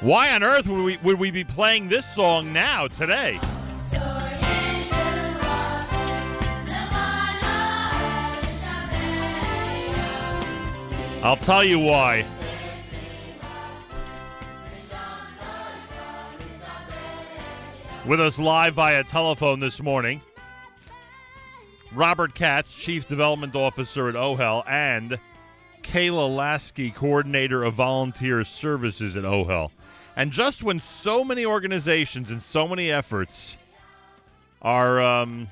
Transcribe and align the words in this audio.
Why 0.00 0.34
on 0.34 0.42
earth 0.42 0.68
would 0.68 0.84
we, 0.84 0.96
would 0.98 1.18
we 1.18 1.30
be 1.30 1.42
playing 1.42 1.88
this 1.88 2.06
song 2.14 2.52
now, 2.52 2.86
today? 2.86 3.40
I'll 11.22 11.38
tell 11.38 11.64
you 11.64 11.78
why. 11.78 12.24
With 18.06 18.20
us 18.20 18.38
live 18.38 18.74
via 18.74 19.02
telephone 19.02 19.58
this 19.58 19.82
morning, 19.82 20.20
Robert 21.92 22.34
Katz, 22.34 22.72
Chief 22.74 23.08
Development 23.08 23.56
Officer 23.56 24.08
at 24.08 24.14
OHEL, 24.14 24.62
and 24.68 25.18
Kayla 25.82 26.32
Lasky, 26.32 26.90
Coordinator 26.90 27.64
of 27.64 27.74
Volunteer 27.74 28.44
Services 28.44 29.16
at 29.16 29.24
OHEL. 29.24 29.72
And 30.16 30.32
just 30.32 30.62
when 30.62 30.80
so 30.80 31.22
many 31.22 31.44
organizations 31.44 32.30
and 32.30 32.42
so 32.42 32.66
many 32.66 32.90
efforts 32.90 33.58
are 34.62 34.98
um, 34.98 35.48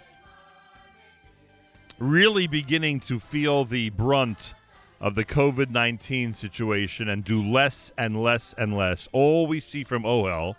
really 1.99 2.47
beginning 2.47 3.01
to 3.01 3.21
feel 3.21 3.67
the 3.67 3.91
brunt 3.91 4.55
of 5.03 5.17
the 5.17 5.25
COVID 5.25 5.69
19 5.69 6.33
situation 6.33 7.11
and 7.11 7.23
do 7.23 7.43
less 7.43 7.93
and 7.99 8.23
less 8.23 8.55
and 8.57 8.75
less, 8.75 9.07
all 9.13 9.47
we 9.47 9.61
see 9.61 9.85
from 9.85 10.05
OHEL, 10.05 10.57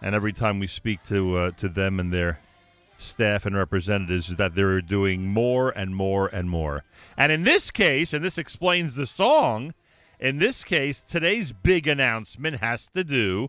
and 0.00 0.14
every 0.14 0.32
time 0.32 0.60
we 0.60 0.68
speak 0.68 1.02
to, 1.04 1.36
uh, 1.36 1.50
to 1.52 1.68
them 1.68 1.98
and 1.98 2.12
their 2.12 2.38
staff 2.98 3.44
and 3.44 3.56
representatives, 3.56 4.28
is 4.28 4.36
that 4.36 4.54
they're 4.54 4.80
doing 4.80 5.26
more 5.26 5.70
and 5.70 5.96
more 5.96 6.28
and 6.28 6.48
more. 6.48 6.84
And 7.16 7.32
in 7.32 7.42
this 7.42 7.72
case, 7.72 8.12
and 8.12 8.24
this 8.24 8.38
explains 8.38 8.94
the 8.94 9.06
song, 9.06 9.74
in 10.20 10.38
this 10.38 10.64
case, 10.64 11.00
today's 11.00 11.52
big 11.52 11.86
announcement 11.86 12.60
has 12.60 12.88
to 12.94 13.04
do 13.04 13.48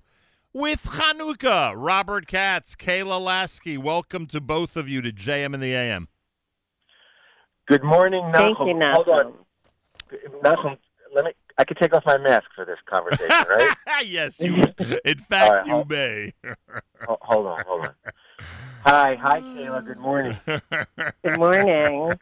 with 0.53 0.83
Hanukkah. 0.83 1.73
Robert 1.75 2.27
Katz, 2.27 2.75
Kayla 2.75 3.19
Lasky, 3.21 3.77
welcome 3.77 4.25
to 4.27 4.39
both 4.41 4.75
of 4.75 4.87
you 4.89 5.01
to 5.01 5.11
JM 5.11 5.53
in 5.53 5.59
the 5.59 5.73
AM. 5.73 6.07
Good 7.67 7.83
morning, 7.83 8.23
Nachum. 8.25 8.57
Thank 8.57 8.59
you, 8.59 8.75
Nachum. 8.75 8.93
Hold 8.93 9.09
on, 9.09 9.33
Nachum. 10.43 10.77
Let 11.15 11.25
me. 11.25 11.31
I 11.57 11.63
could 11.63 11.77
take 11.77 11.95
off 11.95 12.03
my 12.05 12.17
mask 12.17 12.43
for 12.53 12.65
this 12.65 12.77
conversation, 12.85 13.29
right? 13.49 13.73
yes, 14.05 14.41
you. 14.41 14.61
In 15.05 15.17
fact, 15.29 15.49
All 15.49 15.55
right, 15.55 15.65
you 15.65 15.71
hold- 15.71 15.89
may. 15.89 16.33
Hold 17.21 17.45
on, 17.47 17.63
hold 17.67 17.81
on. 17.85 17.93
Hi, 18.85 19.15
hi, 19.21 19.39
Kayla. 19.39 19.85
Good 19.85 19.99
morning. 19.99 20.37
Good 21.23 21.37
morning. 21.37 22.13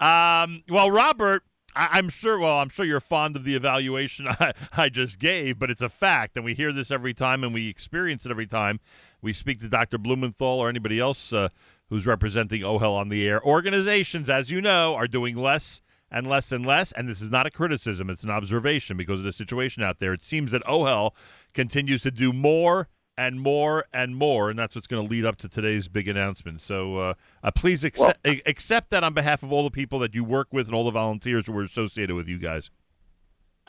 Um, 0.00 0.62
well, 0.68 0.90
Robert, 0.90 1.44
I- 1.78 1.98
I'm 1.98 2.08
sure. 2.08 2.38
Well, 2.38 2.58
I'm 2.58 2.68
sure 2.68 2.84
you're 2.84 3.00
fond 3.00 3.36
of 3.36 3.44
the 3.44 3.54
evaluation 3.54 4.26
I-, 4.40 4.52
I 4.76 4.88
just 4.88 5.18
gave, 5.18 5.58
but 5.58 5.70
it's 5.70 5.82
a 5.82 5.88
fact, 5.88 6.36
and 6.36 6.44
we 6.44 6.54
hear 6.54 6.72
this 6.72 6.90
every 6.90 7.14
time, 7.14 7.44
and 7.44 7.54
we 7.54 7.68
experience 7.68 8.26
it 8.26 8.30
every 8.30 8.46
time 8.46 8.80
we 9.22 9.32
speak 9.32 9.60
to 9.60 9.68
Dr. 9.68 9.98
Blumenthal 9.98 10.46
or 10.60 10.68
anybody 10.68 10.98
else 11.00 11.32
uh, 11.32 11.48
who's 11.88 12.06
representing 12.06 12.62
OHEL 12.62 12.96
on 12.96 13.08
the 13.08 13.26
air. 13.26 13.42
Organizations, 13.44 14.28
as 14.28 14.50
you 14.50 14.60
know, 14.60 14.94
are 14.94 15.08
doing 15.08 15.36
less 15.36 15.80
and 16.10 16.26
less 16.26 16.52
and 16.52 16.64
less, 16.66 16.90
and 16.92 17.08
this 17.08 17.20
is 17.20 17.30
not 17.30 17.46
a 17.46 17.50
criticism; 17.50 18.10
it's 18.10 18.24
an 18.24 18.30
observation 18.30 18.96
because 18.96 19.20
of 19.20 19.24
the 19.24 19.32
situation 19.32 19.82
out 19.82 19.98
there. 19.98 20.12
It 20.12 20.22
seems 20.22 20.52
that 20.52 20.64
OHEL 20.64 21.12
continues 21.54 22.02
to 22.02 22.10
do 22.10 22.32
more 22.32 22.88
and 23.18 23.40
more 23.40 23.84
and 23.92 24.14
more, 24.14 24.48
and 24.48 24.56
that's 24.56 24.76
what's 24.76 24.86
going 24.86 25.04
to 25.04 25.10
lead 25.10 25.24
up 25.24 25.36
to 25.38 25.48
today's 25.48 25.88
big 25.88 26.06
announcement. 26.06 26.62
So 26.62 26.96
uh, 26.96 27.14
uh, 27.42 27.50
please 27.50 27.82
accept, 27.82 28.24
accept 28.24 28.90
that 28.90 29.02
on 29.02 29.12
behalf 29.12 29.42
of 29.42 29.50
all 29.52 29.64
the 29.64 29.72
people 29.72 29.98
that 29.98 30.14
you 30.14 30.22
work 30.22 30.46
with 30.52 30.66
and 30.66 30.74
all 30.74 30.84
the 30.84 30.92
volunteers 30.92 31.48
who 31.48 31.58
are 31.58 31.64
associated 31.64 32.14
with 32.14 32.28
you 32.28 32.38
guys. 32.38 32.70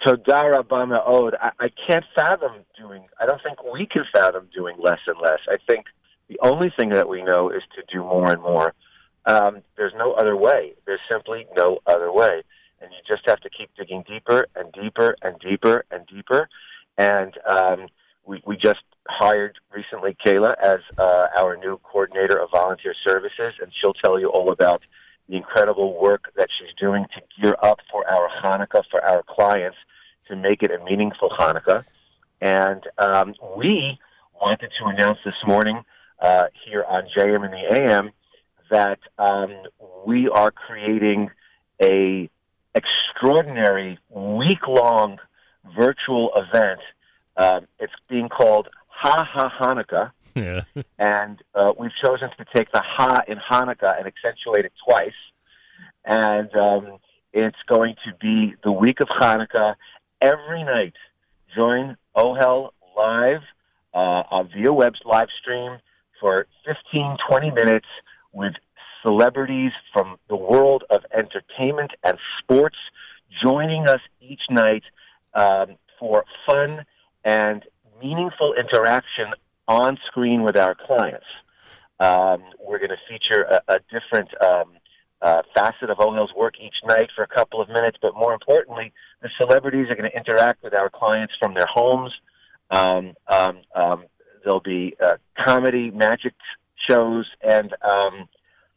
Todah 0.05 0.51
rabbah 0.51 0.85
me'od. 0.85 1.35
I, 1.41 1.49
I 1.59 1.69
can't 1.89 2.05
fathom 2.15 2.63
doing. 2.79 3.07
I 3.19 3.25
don't 3.25 3.41
think 3.41 3.57
we 3.73 3.87
can 3.87 4.05
fathom 4.13 4.47
doing 4.55 4.77
less 4.79 4.99
and 5.07 5.17
less. 5.19 5.39
I 5.49 5.57
think 5.67 5.87
the 6.29 6.37
only 6.43 6.71
thing 6.79 6.89
that 6.89 7.09
we 7.09 7.23
know 7.23 7.49
is 7.49 7.63
to 7.75 7.81
do 7.91 8.03
more 8.03 8.31
and 8.31 8.41
more. 8.43 8.75
Um, 9.25 9.63
there's 9.77 9.93
no 9.97 10.13
other 10.13 10.37
way. 10.37 10.73
There's 10.85 11.01
simply 11.11 11.47
no 11.57 11.79
other 11.87 12.11
way, 12.13 12.43
and 12.79 12.91
you 12.91 13.15
just 13.15 13.27
have 13.27 13.39
to 13.41 13.49
keep 13.49 13.71
digging 13.75 14.03
deeper 14.07 14.45
and 14.55 14.71
deeper 14.71 15.15
and 15.23 15.37
deeper 15.39 15.85
and 15.89 16.05
deeper. 16.05 16.47
And 16.99 17.33
um, 17.47 17.87
we 18.25 18.41
we 18.45 18.55
just 18.55 18.79
hired 19.09 19.57
recently 19.73 20.15
Kayla 20.25 20.53
as 20.61 20.79
uh, 20.97 21.27
our 21.37 21.57
new 21.57 21.79
coordinator 21.83 22.37
of 22.39 22.49
volunteer 22.51 22.93
services, 23.05 23.53
and 23.61 23.71
she'll 23.79 23.93
tell 23.93 24.19
you 24.19 24.29
all 24.29 24.51
about 24.51 24.81
the 25.27 25.35
incredible 25.35 25.99
work 25.99 26.31
that 26.35 26.47
she's 26.57 26.73
doing 26.79 27.05
to 27.15 27.21
gear 27.41 27.55
up 27.61 27.79
for 27.91 28.07
our 28.09 28.29
Hanukkah 28.43 28.83
for 28.89 29.03
our 29.03 29.23
clients 29.27 29.77
to 30.27 30.35
make 30.35 30.63
it 30.63 30.71
a 30.71 30.83
meaningful 30.83 31.29
Hanukkah. 31.29 31.83
And 32.41 32.83
um, 32.97 33.35
we 33.57 33.99
wanted 34.39 34.71
to 34.79 34.85
announce 34.85 35.19
this 35.25 35.35
morning 35.45 35.83
uh, 36.21 36.45
here 36.65 36.83
on 36.87 37.03
JM 37.15 37.45
in 37.45 37.51
the 37.51 37.81
AM 37.81 38.11
that 38.69 38.99
um, 39.17 39.63
we 40.05 40.29
are 40.29 40.51
creating 40.51 41.29
a 41.81 42.29
extraordinary 42.75 43.97
week 44.09 44.67
long 44.67 45.17
virtual 45.75 46.31
event. 46.35 46.79
Um, 47.37 47.67
it's 47.79 47.93
being 48.07 48.29
called 48.29 48.69
Ha 49.01 49.23
Ha 49.33 49.53
Hanukkah 49.59 50.11
Yeah. 50.35 50.63
and 50.99 51.41
uh, 51.55 51.71
we've 51.79 51.95
chosen 52.03 52.29
to 52.37 52.45
take 52.53 52.71
the 52.73 52.81
ha 52.81 53.21
in 53.27 53.37
Hanukkah 53.37 53.97
and 53.97 54.07
accentuate 54.07 54.65
it 54.65 54.73
twice. 54.85 55.19
And 56.03 56.53
um, 56.55 56.97
it's 57.31 57.57
going 57.67 57.95
to 58.05 58.13
be 58.19 58.55
the 58.63 58.71
week 58.71 58.99
of 58.99 59.07
Hanukkah 59.07 59.75
every 60.21 60.63
night. 60.63 60.95
Join 61.55 61.95
OHEL 62.15 62.71
live 62.97 63.41
uh, 63.93 64.23
on 64.31 64.49
via 64.53 64.73
web 64.73 64.93
live 65.05 65.29
stream 65.41 65.77
for 66.19 66.45
15, 66.65 67.17
20 67.29 67.51
minutes 67.51 67.87
with 68.33 68.53
celebrities 69.01 69.71
from 69.93 70.17
the 70.27 70.35
world 70.35 70.83
of 70.89 71.05
entertainment 71.17 71.91
and 72.03 72.17
sports 72.39 72.75
joining 73.41 73.87
us 73.87 74.01
each 74.19 74.41
night 74.49 74.83
um, 75.33 75.77
for 75.97 76.25
fun 76.45 76.85
and 77.23 77.63
meaningful 78.01 78.53
interaction 78.53 79.33
on 79.67 79.97
screen 80.07 80.43
with 80.43 80.57
our 80.57 80.75
clients. 80.75 81.25
Um, 81.99 82.43
we're 82.59 82.79
going 82.79 82.89
to 82.89 82.97
feature 83.09 83.43
a, 83.43 83.75
a 83.75 83.79
different 83.91 84.29
um, 84.41 84.71
uh, 85.21 85.41
facet 85.53 85.89
of 85.89 85.99
OHEL's 85.99 86.33
work 86.35 86.55
each 86.61 86.75
night 86.85 87.09
for 87.15 87.23
a 87.23 87.27
couple 87.27 87.61
of 87.61 87.67
minutes, 87.67 87.97
but 88.01 88.15
more 88.15 88.33
importantly, 88.33 88.93
the 89.21 89.29
celebrities 89.37 89.87
are 89.89 89.95
going 89.95 90.09
to 90.09 90.17
interact 90.17 90.63
with 90.63 90.73
our 90.73 90.89
clients 90.89 91.33
from 91.39 91.53
their 91.53 91.67
homes. 91.71 92.11
Um, 92.71 93.13
um, 93.27 93.61
um, 93.75 94.05
there'll 94.43 94.61
be 94.61 94.95
uh, 95.03 95.17
comedy, 95.45 95.91
magic 95.91 96.33
shows, 96.89 97.27
and 97.41 97.73
um, 97.83 98.29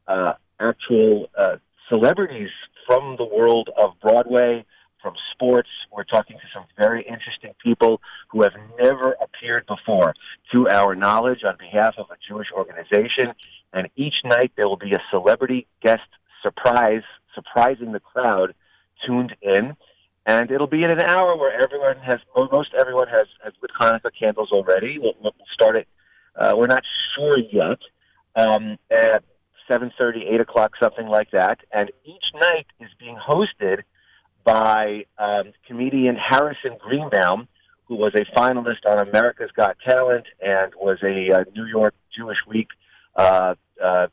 uh, 0.08 0.32
actual 0.58 1.30
uh, 1.38 1.56
celebrities 1.88 2.50
from 2.86 3.16
the 3.16 3.24
world 3.24 3.70
of 3.76 3.92
Broadway, 4.00 4.64
from 5.02 5.14
sports. 5.32 5.68
We're 5.90 6.04
talking 6.04 6.36
to 6.38 6.44
some 6.54 6.64
very 6.78 7.02
interesting 7.02 7.52
people 7.62 8.00
who 8.30 8.42
have 8.42 8.52
never 8.80 9.16
appeared 9.20 9.66
before, 9.66 10.14
to 10.52 10.68
our 10.68 10.94
knowledge, 10.94 11.44
on 11.44 11.56
behalf 11.58 11.94
of 11.98 12.06
a 12.10 12.16
Jewish 12.26 12.48
organization. 12.52 13.34
And 13.72 13.88
each 13.96 14.16
night 14.24 14.52
there 14.56 14.68
will 14.68 14.76
be 14.76 14.92
a 14.92 15.02
celebrity 15.10 15.66
guest 15.82 16.08
surprise, 16.42 17.02
surprising 17.34 17.92
the 17.92 18.00
crowd 18.00 18.54
tuned 19.06 19.34
in. 19.42 19.76
And 20.24 20.50
it'll 20.52 20.68
be 20.68 20.84
in 20.84 20.90
an 20.90 21.02
hour 21.02 21.36
where 21.36 21.52
everyone 21.60 21.98
has, 21.98 22.20
most 22.36 22.70
everyone 22.78 23.08
has, 23.08 23.26
has 23.42 23.52
lit 23.60 23.72
Hanukkah 23.78 24.12
candles 24.16 24.52
already. 24.52 24.98
We'll, 24.98 25.14
we'll 25.20 25.34
start 25.52 25.76
it. 25.76 25.88
Uh, 26.36 26.52
we're 26.56 26.66
not 26.66 26.84
sure 27.14 27.38
yet. 27.38 27.78
Um, 28.34 28.78
at 28.90 29.24
7.30, 29.68 30.32
8 30.34 30.40
o'clock, 30.40 30.72
something 30.80 31.06
like 31.06 31.30
that. 31.32 31.58
And 31.72 31.90
each 32.04 32.24
night 32.34 32.66
is 32.80 32.88
being 32.98 33.16
hosted 33.16 33.82
by 34.44 35.04
um, 35.18 35.52
comedian 35.66 36.16
Harrison 36.16 36.76
Greenbaum, 36.78 37.48
who 37.84 37.96
was 37.96 38.12
a 38.14 38.24
finalist 38.38 38.86
on 38.86 39.06
America's 39.06 39.50
Got 39.56 39.76
Talent 39.86 40.26
and 40.40 40.72
was 40.76 40.98
a 41.02 41.40
uh, 41.40 41.44
New 41.54 41.66
York 41.66 41.94
Jewish 42.16 42.38
Week 42.48 42.68
uh, 43.16 43.54
uh, 43.82 44.06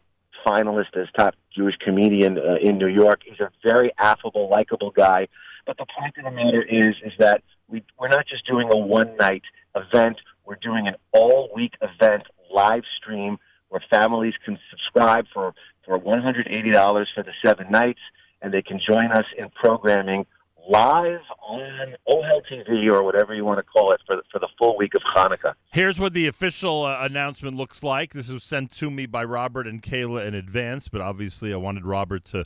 finalist 0.45 0.95
as 0.95 1.07
top 1.17 1.35
Jewish 1.55 1.75
comedian 1.77 2.37
uh, 2.37 2.55
in 2.61 2.77
New 2.77 2.87
York. 2.87 3.21
He's 3.25 3.39
a 3.39 3.51
very 3.63 3.91
affable, 3.97 4.49
likable 4.49 4.91
guy. 4.91 5.27
But 5.65 5.77
the 5.77 5.85
point 5.97 6.17
of 6.17 6.25
the 6.25 6.31
matter 6.31 6.61
is, 6.61 6.95
is 7.03 7.13
that 7.19 7.43
we, 7.67 7.83
we're 7.99 8.07
not 8.07 8.25
just 8.27 8.45
doing 8.45 8.69
a 8.71 8.77
one 8.77 9.15
night 9.17 9.43
event. 9.75 10.17
We're 10.45 10.55
doing 10.55 10.87
an 10.87 10.95
all 11.11 11.49
week 11.55 11.73
event 11.81 12.23
live 12.53 12.83
stream 12.97 13.37
where 13.69 13.81
families 13.89 14.33
can 14.43 14.57
subscribe 14.71 15.25
for, 15.33 15.53
for 15.85 15.99
$180 15.99 17.05
for 17.13 17.23
the 17.23 17.31
seven 17.45 17.69
nights 17.69 17.99
and 18.41 18.53
they 18.53 18.61
can 18.61 18.79
join 18.85 19.11
us 19.11 19.25
in 19.37 19.49
programming 19.49 20.25
live 20.69 21.21
on 21.41 21.95
OHEL 22.07 22.41
TV 22.51 22.91
or 22.91 23.03
whatever 23.03 23.33
you 23.33 23.43
want 23.43 23.57
to 23.57 23.63
call 23.63 23.91
it 23.91 24.01
for 24.05 24.17
the, 24.17 24.21
for 24.31 24.39
the 24.39 24.47
full 24.57 24.77
week 24.77 24.93
of 24.93 25.01
Hanukkah. 25.15 25.53
Here's 25.71 25.99
what 25.99 26.13
the 26.13 26.27
official 26.27 26.83
uh, 26.83 26.99
announcement 27.01 27.57
looks 27.57 27.81
like. 27.81 28.13
This 28.13 28.29
was 28.29 28.43
sent 28.43 28.71
to 28.77 28.91
me 28.91 29.07
by 29.07 29.23
Robert 29.23 29.65
and 29.65 29.81
Kayla 29.81 30.27
in 30.27 30.35
advance, 30.35 30.87
but 30.87 31.01
obviously 31.01 31.51
I 31.51 31.57
wanted 31.57 31.85
Robert 31.85 32.23
to 32.25 32.45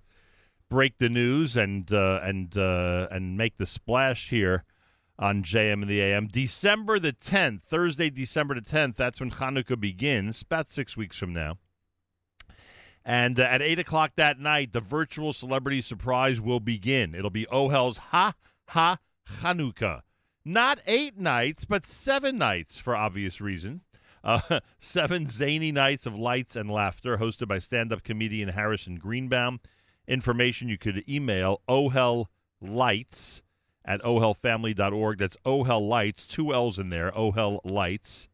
break 0.70 1.00
the 1.00 1.10
news 1.10 1.58
and 1.58 1.92
uh, 1.92 2.22
and 2.24 2.58
uh, 2.58 3.08
and 3.12 3.38
make 3.38 3.58
the 3.58 3.68
splash 3.68 4.30
here. 4.30 4.64
on 5.20 5.44
JM 5.44 5.84
in 5.84 5.88
the 5.88 6.02
AM. 6.02 6.28
December 6.28 7.00
the 7.00 7.14
10th, 7.14 7.62
Thursday, 7.62 8.10
December 8.10 8.56
the 8.56 8.62
10th, 8.62 8.96
that's 8.96 9.20
when 9.20 9.30
Hanukkah 9.32 9.80
begins, 9.80 10.42
about 10.42 10.72
six 10.72 10.98
weeks 10.98 11.18
from 11.18 11.34
now. 11.34 11.58
And 13.06 13.40
uh, 13.40 13.44
at 13.44 13.62
8 13.62 13.80
o'clock 13.80 14.14
that 14.16 14.40
night, 14.40 14.74
the 14.74 14.82
virtual 14.82 15.34
celebrity 15.34 15.82
surprise 15.82 16.40
will 16.40 16.60
begin. 16.60 17.16
It'll 17.16 17.30
be 17.30 17.46
Ohel's 17.48 17.98
Ha 17.98 18.34
Ha 18.70 18.98
Hanukkah. 19.42 20.02
Not 20.46 20.80
eight 20.86 21.18
nights, 21.18 21.64
but 21.64 21.86
seven 21.86 22.38
nights 22.38 22.78
for 22.78 22.96
obvious 22.96 23.40
reasons. 23.40 23.82
Uh, 24.24 24.60
seven 24.80 25.30
zany 25.30 25.72
nights 25.72 26.06
of 26.06 26.20
lights 26.20 26.56
and 26.56 26.70
laughter, 26.70 27.18
hosted 27.18 27.48
by 27.48 27.60
stand 27.60 27.94
up 27.94 28.04
comedian 28.04 28.50
Harrison 28.50 28.96
Greenbaum. 28.96 29.62
Information 30.08 30.68
you 30.68 30.78
could 30.78 31.08
email 31.08 31.62
Ohel 31.70 32.26
Lights 32.62 33.42
at 33.86 34.02
ohelfamily.org. 34.02 35.18
That's 35.18 35.38
Ohel 35.46 35.88
Lights, 35.88 36.28
two 36.28 36.54
L's 36.54 36.78
in 36.78 36.90
there, 36.90 37.12
Ohel 37.12 37.60
Lights, 37.64 38.28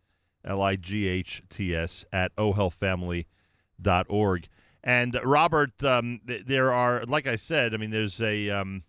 L 0.43 0.63
I 0.63 0.77
G 0.77 1.07
H 1.07 1.43
T 1.49 1.75
S, 1.75 2.05
at 2.11 2.35
ohelfamily.org. 2.37 4.47
And 4.83 5.19
Robert, 5.23 5.83
um, 5.83 6.21
th- 6.25 6.45
there 6.45 6.71
are, 6.71 7.03
like 7.05 7.27
I 7.27 7.35
said, 7.35 7.73
I 7.73 7.77
mean, 7.77 7.91
there's 7.91 8.21
a. 8.21 8.49
Um, 8.49 8.83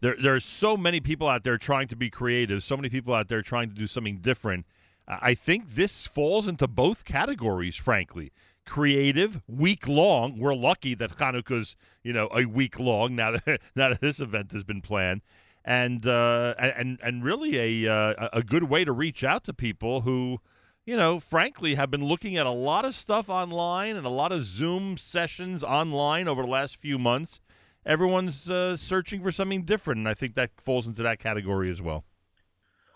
there, 0.00 0.16
there's 0.20 0.44
so 0.44 0.76
many 0.76 1.00
people 1.00 1.28
out 1.28 1.44
there 1.44 1.56
trying 1.56 1.88
to 1.88 1.96
be 1.96 2.10
creative, 2.10 2.62
so 2.62 2.76
many 2.76 2.90
people 2.90 3.14
out 3.14 3.28
there 3.28 3.40
trying 3.40 3.70
to 3.70 3.74
do 3.74 3.86
something 3.86 4.18
different. 4.18 4.66
I 5.06 5.34
think 5.34 5.74
this 5.74 6.06
falls 6.06 6.46
into 6.46 6.66
both 6.66 7.04
categories, 7.04 7.76
frankly. 7.76 8.32
Creative, 8.66 9.42
week 9.46 9.86
long. 9.86 10.38
We're 10.38 10.54
lucky 10.54 10.94
that 10.94 11.18
Hanukkah's, 11.18 11.76
you 12.02 12.12
know, 12.12 12.28
a 12.34 12.46
week 12.46 12.78
long 12.78 13.14
now 13.14 13.32
that 13.32 13.60
now 13.74 13.90
that 13.90 14.00
this 14.00 14.20
event 14.20 14.52
has 14.52 14.64
been 14.64 14.80
planned, 14.80 15.20
and 15.64 16.06
uh, 16.06 16.54
and 16.58 16.98
and 17.02 17.22
really 17.22 17.84
a 17.86 17.92
uh, 17.92 18.28
a 18.32 18.42
good 18.42 18.64
way 18.64 18.84
to 18.84 18.92
reach 18.92 19.22
out 19.22 19.44
to 19.44 19.52
people 19.52 20.02
who, 20.02 20.40
you 20.86 20.96
know, 20.96 21.18
frankly 21.18 21.74
have 21.74 21.90
been 21.90 22.04
looking 22.04 22.36
at 22.36 22.46
a 22.46 22.50
lot 22.50 22.84
of 22.84 22.94
stuff 22.94 23.28
online 23.28 23.96
and 23.96 24.06
a 24.06 24.10
lot 24.10 24.32
of 24.32 24.44
Zoom 24.44 24.96
sessions 24.96 25.64
online 25.64 26.28
over 26.28 26.42
the 26.42 26.48
last 26.48 26.76
few 26.76 26.98
months. 26.98 27.40
Everyone's 27.86 28.48
uh, 28.48 28.76
searching 28.76 29.22
for 29.22 29.32
something 29.32 29.62
different, 29.62 29.98
and 29.98 30.08
I 30.08 30.14
think 30.14 30.34
that 30.34 30.50
falls 30.56 30.86
into 30.86 31.02
that 31.02 31.18
category 31.18 31.70
as 31.70 31.82
well. 31.82 32.04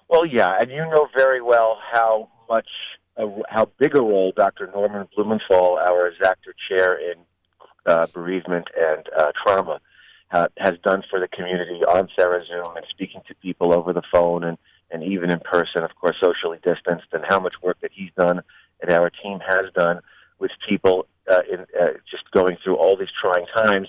Well, 0.08 0.24
yeah, 0.24 0.56
and 0.58 0.70
you 0.70 0.78
know 0.78 1.08
very 1.16 1.42
well 1.42 1.78
how 1.92 2.30
much, 2.48 2.68
uh, 3.18 3.26
how 3.50 3.70
big 3.78 3.94
a 3.96 4.00
role 4.00 4.32
Dr. 4.34 4.70
Norman 4.74 5.06
Blumenthal, 5.14 5.78
our 5.78 6.12
Zachter 6.22 6.54
Chair 6.68 6.98
in 6.98 7.18
uh, 7.84 8.06
bereavement 8.14 8.68
and 8.74 9.04
uh, 9.18 9.32
trauma, 9.44 9.80
has 10.30 10.74
done 10.84 11.02
for 11.10 11.20
the 11.20 11.28
community 11.28 11.80
on 11.86 12.08
TheraZoom 12.18 12.76
and 12.76 12.86
speaking 12.90 13.20
to 13.28 13.34
people 13.36 13.72
over 13.72 13.92
the 13.92 14.02
phone 14.12 14.44
and, 14.44 14.58
and 14.90 15.02
even 15.02 15.30
in 15.30 15.40
person, 15.40 15.82
of 15.84 15.94
course, 16.00 16.16
socially 16.22 16.58
distanced, 16.64 17.06
and 17.12 17.24
how 17.28 17.38
much 17.38 17.54
work 17.62 17.78
that 17.80 17.90
he's 17.92 18.10
done 18.16 18.42
and 18.80 18.90
our 18.90 19.10
team 19.10 19.40
has 19.46 19.72
done 19.74 20.00
with 20.38 20.50
people 20.68 21.06
uh, 21.30 21.40
in 21.50 21.60
uh, 21.80 21.92
just 22.10 22.30
going 22.32 22.56
through 22.62 22.76
all 22.76 22.96
these 22.96 23.08
trying 23.20 23.46
times. 23.54 23.88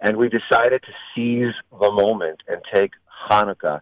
And 0.00 0.16
we 0.16 0.28
decided 0.28 0.82
to 0.82 0.92
seize 1.14 1.54
the 1.70 1.90
moment 1.90 2.40
and 2.48 2.62
take 2.74 2.92
Hanukkah 3.30 3.80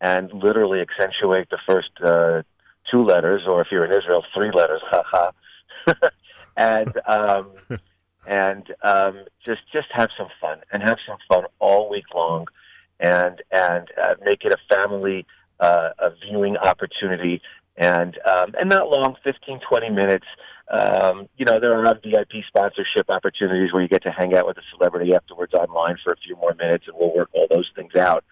and 0.00 0.32
literally 0.32 0.80
accentuate 0.80 1.48
the 1.50 1.58
first 1.66 1.90
uh, 2.04 2.42
two 2.90 3.04
letters, 3.04 3.42
or 3.46 3.60
if 3.60 3.68
you're 3.70 3.84
in 3.84 3.92
Israel, 3.92 4.24
three 4.34 4.50
letters, 4.52 4.82
haha, 4.90 5.30
and 6.56 6.92
um, 7.06 7.52
and 8.26 8.66
um, 8.82 9.24
just 9.46 9.60
just 9.72 9.88
have 9.92 10.10
some 10.18 10.28
fun 10.40 10.58
and 10.72 10.82
have 10.82 10.98
some 11.06 11.18
fun 11.28 11.44
all 11.60 11.88
week 11.88 12.06
long, 12.14 12.46
and 12.98 13.40
and 13.52 13.88
uh, 14.02 14.14
make 14.24 14.44
it 14.44 14.52
a 14.52 14.74
family 14.74 15.24
uh, 15.62 15.90
a 15.98 16.10
viewing 16.26 16.56
opportunity, 16.56 17.40
and 17.76 18.18
um, 18.26 18.54
and 18.58 18.68
not 18.68 18.90
long, 18.90 19.16
15, 19.24 19.60
20 19.68 19.90
minutes. 19.90 20.26
Um, 20.68 21.28
you 21.36 21.44
know, 21.44 21.60
there 21.60 21.74
are 21.74 21.94
VIP 21.94 22.44
sponsorship 22.48 23.08
opportunities 23.08 23.72
where 23.72 23.82
you 23.82 23.88
get 23.88 24.02
to 24.04 24.10
hang 24.10 24.34
out 24.34 24.46
with 24.46 24.56
a 24.58 24.62
celebrity 24.74 25.14
afterwards 25.14 25.54
online 25.54 25.96
for 26.02 26.12
a 26.12 26.16
few 26.16 26.34
more 26.36 26.54
minutes, 26.54 26.84
and 26.88 26.96
we'll 26.98 27.14
work 27.14 27.30
all 27.34 27.46
those 27.50 27.70
things 27.76 27.94
out. 27.94 28.24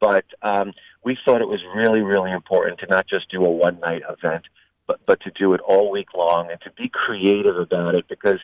But 0.00 0.24
um, 0.42 0.72
we 1.04 1.16
thought 1.24 1.40
it 1.40 1.48
was 1.48 1.60
really, 1.76 2.00
really 2.00 2.32
important 2.32 2.80
to 2.80 2.86
not 2.86 3.06
just 3.06 3.30
do 3.30 3.44
a 3.44 3.50
one 3.50 3.78
night 3.80 4.02
event, 4.08 4.44
but 4.86 5.00
but 5.06 5.20
to 5.22 5.30
do 5.30 5.54
it 5.54 5.60
all 5.60 5.90
week 5.90 6.08
long 6.14 6.50
and 6.50 6.60
to 6.62 6.70
be 6.72 6.90
creative 6.92 7.56
about 7.56 7.94
it 7.94 8.06
because 8.08 8.40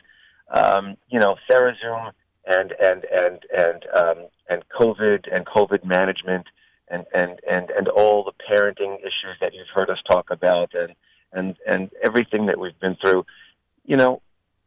um, 0.53 0.95
you 1.09 1.19
know 1.19 1.35
TheraZoom 1.49 2.11
and 2.45 2.73
and 2.81 3.05
and 3.11 3.39
and 3.55 3.85
um, 3.95 4.27
and 4.49 4.63
COVID 4.79 5.33
and 5.33 5.45
COVID 5.45 5.83
management 5.83 6.45
and 6.91 7.05
and 7.13 7.39
and 7.49 7.69
and 7.71 7.87
all 7.87 8.23
the 8.23 8.33
parenting 8.53 8.99
issues 8.99 9.37
that 9.39 9.53
you've 9.53 9.67
heard 9.73 9.89
us 9.89 9.99
talk 10.09 10.29
about 10.29 10.71
and 10.73 10.93
and 11.33 11.55
and 11.65 11.89
everything 12.03 12.45
that 12.47 12.59
we've 12.59 12.79
been 12.79 12.97
through, 13.01 13.25
you 13.85 13.95
know, 13.95 14.21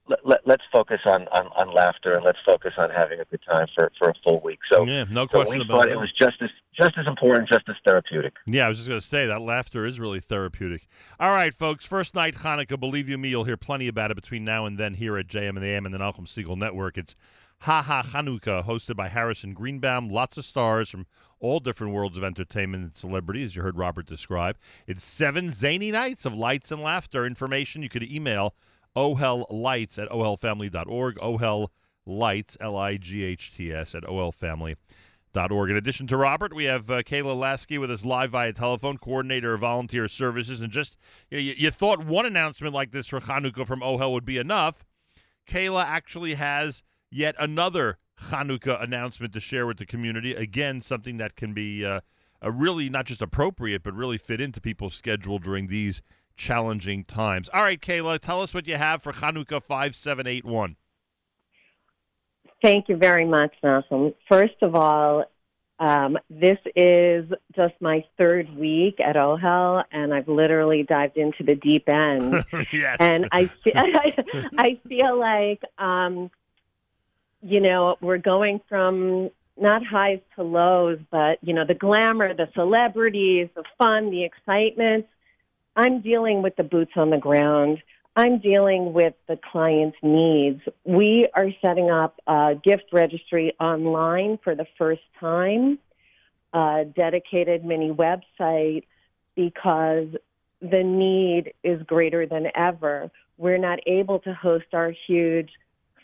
let, 0.09 0.47
let, 0.47 0.61
us 0.61 0.67
focus 0.73 1.01
on, 1.07 1.27
on, 1.29 1.47
on 1.57 1.75
laughter 1.75 2.13
and 2.13 2.25
let's 2.25 2.39
focus 2.47 2.73
on 2.77 2.91
having 2.91 3.21
a 3.21 3.25
good 3.25 3.41
time 3.49 3.67
for, 3.75 3.91
for 3.99 4.11
a 4.11 4.15
full 4.23 4.41
week. 4.41 4.59
So, 4.71 4.85
yeah, 4.85 5.05
no 5.11 5.23
so 5.23 5.29
question 5.29 5.59
we 5.59 5.65
about 5.65 5.85
thought 5.85 5.89
it 5.89 5.99
was 5.99 6.13
just 6.13 6.43
as 6.43 6.51
just 6.79 6.93
as 6.99 7.07
important, 7.07 7.49
just 7.49 7.69
as 7.69 7.77
therapeutic. 7.87 8.35
Yeah, 8.47 8.67
I 8.67 8.69
was 8.69 8.79
just 8.79 8.89
going 8.89 9.01
to 9.01 9.07
say 9.07 9.27
that 9.27 9.41
laughter 9.41 9.87
is 9.87 10.01
really 10.01 10.21
therapeutic. 10.21 10.89
All 11.21 11.31
right, 11.31 11.55
folks, 11.55 11.87
first 11.87 12.15
night 12.15 12.35
Hanukkah. 12.35 12.79
Believe 12.79 13.09
you 13.09 13.17
me, 13.17 13.29
you'll 13.29 13.45
hear 13.45 13.57
plenty 13.57 13.89
about 13.89 14.11
it 14.11 14.15
between 14.15 14.45
now 14.45 14.67
and 14.67 14.77
then 14.77 14.95
here 14.95 15.17
at 15.17 15.29
JM 15.29 15.51
in 15.51 15.63
the 15.63 15.69
AM 15.69 15.87
and 15.87 15.95
the 15.95 15.99
Nachum 15.99 16.27
Segal 16.27 16.57
Network. 16.57 16.99
It's 16.99 17.15
Ha 17.65 17.81
Ha 17.81 18.03
Hanukkah, 18.03 18.67
hosted 18.67 18.95
by 18.95 19.09
Harrison 19.09 19.55
Greenbaum. 19.55 20.11
Lots 20.11 20.37
of 20.37 20.45
stars 20.45 20.91
from 20.91 21.07
all 21.41 21.61
different 21.61 21.95
worlds 21.95 22.19
of 22.19 22.23
entertainment 22.23 22.83
and 22.85 22.95
celebrity, 22.95 23.43
as 23.43 23.57
you 23.57 23.63
heard 23.63 23.79
Robert 23.79 24.05
describe. 24.05 24.59
It's 24.87 25.03
seven 25.03 25.51
zany 25.51 25.91
nights 25.91 26.27
of 26.27 26.35
lights 26.37 26.71
and 26.71 26.83
laughter. 26.83 27.25
Information 27.25 27.83
you 27.83 27.89
could 27.89 28.03
email 28.03 28.55
OHEL 28.95 29.47
Lights 29.49 29.99
at 29.99 30.11
ohelfamily.org. 30.11 31.17
OHEL 31.17 31.69
Lights, 32.05 32.59
L 32.61 32.77
I 32.77 32.99
G 32.99 33.25
H 33.25 33.55
T 33.57 33.73
S, 33.73 33.95
at 33.95 34.03
ohelfamily.org. 34.03 35.71
In 35.71 35.77
addition 35.77 36.07
to 36.09 36.19
Robert, 36.19 36.55
we 36.55 36.65
have 36.65 36.91
uh, 36.91 37.01
Kayla 37.01 37.35
Lasky 37.35 37.79
with 37.79 37.91
us 37.91 38.05
live 38.05 38.33
via 38.33 38.53
telephone, 38.53 38.99
coordinator 38.99 39.55
of 39.55 39.61
volunteer 39.61 40.07
services. 40.07 40.61
And 40.61 40.71
just, 40.71 40.99
you, 41.31 41.39
know, 41.39 41.43
you, 41.43 41.55
you 41.57 41.71
thought 41.71 42.05
one 42.05 42.27
announcement 42.27 42.75
like 42.75 42.91
this 42.91 43.09
for 43.09 43.21
Chanukah 43.21 43.67
from 43.67 43.81
OHEL 43.81 44.13
would 44.13 44.27
be 44.27 44.37
enough. 44.37 44.85
Kayla 45.49 45.87
actually 45.87 46.35
has 46.35 46.83
yet 47.15 47.37
another 47.39 47.99
Chanukah 48.29 48.83
announcement 48.83 49.33
to 49.33 49.41
share 49.41 49.67
with 49.67 49.79
the 49.79 49.87
community. 49.87 50.35
Again, 50.35 50.81
something 50.81 51.17
that 51.19 51.37
can 51.37 51.53
be 51.53 51.85
uh, 51.85 52.01
really 52.43 52.91
not 52.91 53.07
just 53.07 53.23
appropriate, 53.23 53.83
but 53.83 53.95
really 53.95 54.19
fit 54.19 54.41
into 54.41 54.61
people's 54.61 54.95
schedule 54.95 55.39
during 55.39 55.69
these 55.69 56.03
challenging 56.37 57.05
times. 57.05 57.49
All 57.55 57.63
right, 57.63 57.81
Kayla, 57.81 58.19
tell 58.19 58.43
us 58.43 58.53
what 58.53 58.67
you 58.67 58.77
have 58.77 59.03
for 59.03 59.13
Hanukkah 59.13 59.63
5781. 59.63 60.77
Thank 62.63 62.89
you 62.89 62.97
very 62.97 63.27
much, 63.27 63.55
Malcolm. 63.63 64.15
First 64.29 64.57
of 64.63 64.75
all, 64.75 65.25
um, 65.79 66.17
this 66.31 66.59
is 66.75 67.27
just 67.55 67.75
my 67.81 68.05
third 68.17 68.49
week 68.57 69.01
at 69.01 69.17
OHEL, 69.17 69.85
and 69.93 70.15
I've 70.15 70.29
literally 70.29 70.83
dived 70.83 71.17
into 71.17 71.45
the 71.45 71.57
deep 71.57 71.89
end. 71.89 72.45
yes. 72.73 72.97
And 73.01 73.29
I, 73.33 73.47
feel, 73.63 73.73
I 74.59 74.81
feel 74.89 75.19
like, 75.19 75.61
um, 75.79 76.31
you 77.45 77.61
know, 77.61 77.97
we're 78.01 78.19
going 78.19 78.61
from 78.69 79.31
not 79.57 79.85
highs 79.85 80.21
to 80.35 80.43
lows, 80.43 80.99
but, 81.11 81.39
you 81.43 81.55
know, 81.55 81.65
the 81.67 81.75
glamour, 81.75 82.35
the 82.35 82.49
celebrities, 82.55 83.49
the 83.55 83.65
fun, 83.79 84.11
the 84.11 84.25
excitement 84.25 85.07
I'm 85.77 86.01
dealing 86.01 86.43
with 86.43 86.57
the 86.57 86.63
boots 86.63 86.93
on 86.97 87.11
the 87.11 87.19
ground. 87.19 87.83
I'm 88.17 88.39
dealing 88.39 88.93
with 88.93 89.15
the 89.27 89.37
client's 89.51 89.97
needs. 90.03 90.63
We 90.85 91.29
are 91.35 91.49
setting 91.61 91.91
up 91.91 92.21
a 92.27 92.55
gift 92.63 92.85
registry 92.93 93.55
online 93.59 94.39
for 94.45 94.55
the 94.55 94.67
first 94.79 95.03
time, 95.19 95.81
a 96.53 96.85
dedicated 96.85 97.65
mini 97.65 97.91
website, 97.91 98.85
because 99.35 100.09
the 100.61 100.85
need 100.85 101.55
is 101.65 101.83
greater 101.83 102.25
than 102.25 102.47
ever. 102.55 103.11
We're 103.37 103.59
not 103.59 103.81
able 103.85 104.21
to 104.21 104.33
host 104.33 104.67
our 104.73 104.93
huge 105.09 105.51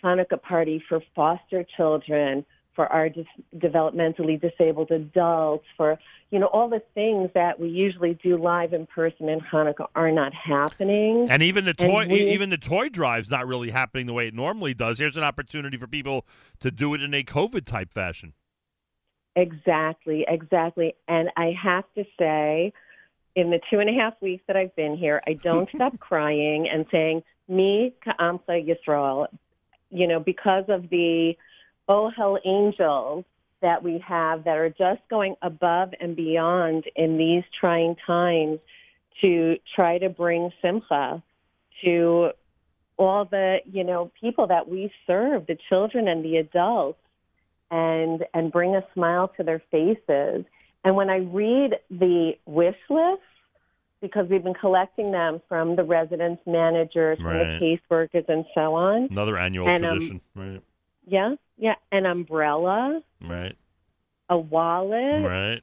Hanukkah 0.03 0.41
party 0.41 0.83
for 0.89 1.01
foster 1.15 1.65
children 1.77 2.45
for 2.75 2.87
our 2.87 3.09
dis- 3.09 3.27
developmentally 3.57 4.41
disabled 4.41 4.91
adults, 4.91 5.67
for 5.77 5.99
you 6.31 6.39
know 6.39 6.47
all 6.47 6.69
the 6.69 6.83
things 6.95 7.31
that 7.35 7.59
we 7.59 7.69
usually 7.69 8.15
do 8.23 8.37
live 8.37 8.73
in 8.73 8.87
person 8.87 9.29
in 9.29 9.41
Hanukkah 9.41 9.89
are 9.95 10.11
not 10.11 10.33
happening. 10.33 11.27
And 11.31 11.43
even 11.43 11.65
the 11.65 11.75
toy, 11.75 12.07
we, 12.09 12.31
even 12.33 12.51
the 12.51 12.59
toy 12.59 12.89
drive's 12.89 13.31
not 13.31 13.47
really 13.47 13.71
happening 13.71 14.07
the 14.07 14.13
way 14.13 14.29
it 14.29 14.35
normally 14.35 14.75
does. 14.75 14.99
Here's 14.99 15.17
an 15.17 15.25
opportunity 15.25 15.77
for 15.77 15.87
people 15.87 16.27
to 16.61 16.71
do 16.71 16.95
it 16.95 17.03
in 17.03 17.13
a 17.13 17.23
COVID 17.23 17.67
type 17.67 17.93
fashion. 17.93 18.35
Exactly, 19.37 20.25
exactly. 20.27 20.95
And 21.09 21.31
I 21.37 21.53
have 21.63 21.85
to 21.97 22.05
say, 22.19 22.73
in 23.37 23.51
the 23.51 23.61
two 23.71 23.79
and 23.79 23.89
a 23.89 23.93
half 23.93 24.15
weeks 24.21 24.43
that 24.47 24.57
I've 24.57 24.75
been 24.75 24.97
here, 24.97 25.23
I 25.27 25.35
don't 25.35 25.69
stop 25.75 25.99
crying 25.99 26.69
and 26.73 26.87
saying, 26.91 27.23
"Mi 27.49 27.93
k'amcha 28.07 28.67
Yisrael," 28.67 29.27
you 29.91 30.07
know, 30.07 30.21
because 30.21 30.65
of 30.69 30.89
the 30.91 31.35
Oh 31.89 32.11
Hell 32.11 32.39
Angels 32.45 33.25
that 33.63 33.83
we 33.83 34.03
have 34.07 34.45
that 34.45 34.57
are 34.57 34.71
just 34.71 35.01
going 35.11 35.35
above 35.43 35.91
and 36.01 36.17
beyond 36.17 36.85
in 36.97 37.19
these 37.19 37.45
trying 37.59 37.97
times 38.07 38.59
to 39.21 39.57
try 39.75 39.99
to 39.99 40.09
bring 40.09 40.51
simcha 40.63 41.23
to 41.85 42.31
all 42.97 43.25
the 43.25 43.59
you 43.71 43.85
know 43.85 44.11
people 44.21 44.47
that 44.47 44.69
we 44.69 44.93
serve, 45.07 45.47
the 45.47 45.59
children 45.69 46.09
and 46.09 46.25
the 46.25 46.37
adults, 46.37 46.99
and 47.71 48.25
and 48.35 48.53
bring 48.53 48.77
a 48.77 48.85
smile 48.95 49.29
to 49.37 49.43
their 49.43 49.63
faces. 49.71 50.45
And 50.85 50.97
when 50.97 51.11
I 51.11 51.19
read 51.19 51.77
the 51.91 52.33
wish 52.47 52.77
list, 52.89 53.23
because 54.01 54.27
we've 54.31 54.43
been 54.45 54.55
collecting 54.55 55.13
them 55.13 55.41
from 55.49 55.77
the 55.77 55.85
residence 55.85 56.41
managers, 56.47 57.19
from 57.19 57.27
Right. 57.27 57.59
the 57.61 57.79
caseworkers, 57.91 58.29
and 58.29 58.45
so 58.55 58.75
on. 58.75 59.09
Another 59.11 59.37
annual 59.39 59.69
And, 59.69 59.85
um, 59.85 59.93
tradition. 59.99 60.21
right. 60.35 60.61
Yeah, 61.07 61.35
yeah, 61.59 61.75
an 61.93 62.07
umbrella, 62.07 63.03
Right. 63.21 63.57
a 64.29 64.39
wallet, 64.39 65.23
Right. 65.25 65.63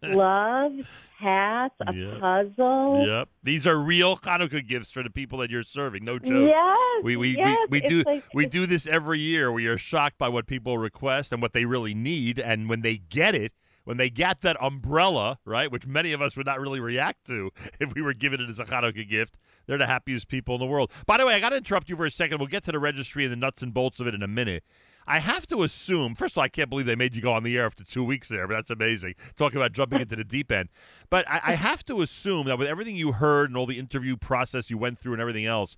gloves, 0.02 0.82
hats, 1.18 1.74
a 1.86 1.92
Yeah. 1.94 2.18
puzzle. 2.18 3.04
yep. 3.06 3.28
These 3.42 3.66
are 3.66 3.76
real 3.78 4.16
Hanukkah 4.16 4.66
gifts 4.66 4.90
for 4.90 5.02
the 5.02 5.10
people 5.10 5.38
that 5.40 5.50
you're 5.50 5.62
serving. 5.62 6.04
No 6.04 6.18
joke. 6.18 6.48
Yes, 6.48 7.04
We 7.04 7.16
we, 7.16 7.36
yes, 7.36 7.58
we, 7.68 7.80
we 7.82 7.88
do 7.88 8.02
like- 8.06 8.24
we 8.34 8.46
do 8.46 8.64
this 8.66 8.86
every 8.86 9.18
year. 9.20 9.50
We 9.52 9.66
are 9.66 9.76
shocked 9.78 10.18
by 10.18 10.28
what 10.28 10.46
people 10.46 10.78
request 10.78 11.32
and 11.32 11.42
what 11.42 11.52
they 11.52 11.64
really 11.64 11.94
need, 11.94 12.38
and 12.38 12.68
when 12.68 12.80
they 12.82 12.96
get 12.96 13.34
it, 13.34 13.52
when 13.84 13.96
they 13.96 14.10
get 14.10 14.40
that 14.42 14.56
umbrella, 14.60 15.38
right, 15.44 15.70
which 15.70 15.86
many 15.86 16.12
of 16.12 16.22
us 16.22 16.36
would 16.36 16.46
not 16.46 16.60
really 16.60 16.80
react 16.80 17.26
to 17.26 17.50
if 17.80 17.94
we 17.94 18.02
were 18.02 18.14
given 18.14 18.40
it 18.40 18.50
as 18.50 18.58
a 18.58 18.64
Hanukkah 18.64 19.08
gift, 19.08 19.38
they're 19.66 19.78
the 19.78 19.86
happiest 19.86 20.28
people 20.28 20.54
in 20.54 20.60
the 20.60 20.66
world. 20.66 20.90
By 21.06 21.18
the 21.18 21.26
way, 21.26 21.34
I 21.34 21.38
got 21.38 21.50
to 21.50 21.56
interrupt 21.56 21.88
you 21.88 21.96
for 21.96 22.06
a 22.06 22.10
second. 22.10 22.38
We'll 22.38 22.48
get 22.48 22.64
to 22.64 22.72
the 22.72 22.78
registry 22.78 23.24
and 23.24 23.32
the 23.32 23.36
nuts 23.36 23.62
and 23.62 23.72
bolts 23.72 24.00
of 24.00 24.06
it 24.06 24.14
in 24.14 24.22
a 24.22 24.28
minute. 24.28 24.64
I 25.06 25.18
have 25.18 25.46
to 25.48 25.62
assume, 25.62 26.14
first 26.14 26.34
of 26.34 26.38
all, 26.38 26.44
I 26.44 26.48
can't 26.48 26.70
believe 26.70 26.86
they 26.86 26.94
made 26.94 27.16
you 27.16 27.22
go 27.22 27.32
on 27.32 27.42
the 27.42 27.56
air 27.58 27.66
after 27.66 27.82
two 27.82 28.04
weeks 28.04 28.28
there, 28.28 28.46
but 28.46 28.54
that's 28.54 28.70
amazing. 28.70 29.14
Talking 29.36 29.56
about 29.56 29.72
jumping 29.72 30.00
into 30.00 30.14
the 30.14 30.24
deep 30.24 30.52
end. 30.52 30.68
But 31.08 31.28
I, 31.28 31.40
I 31.46 31.54
have 31.54 31.84
to 31.86 32.02
assume 32.02 32.46
that 32.46 32.58
with 32.58 32.68
everything 32.68 32.96
you 32.96 33.12
heard 33.12 33.50
and 33.50 33.56
all 33.56 33.66
the 33.66 33.78
interview 33.78 34.16
process 34.16 34.70
you 34.70 34.78
went 34.78 34.98
through 35.00 35.14
and 35.14 35.20
everything 35.20 35.46
else, 35.46 35.76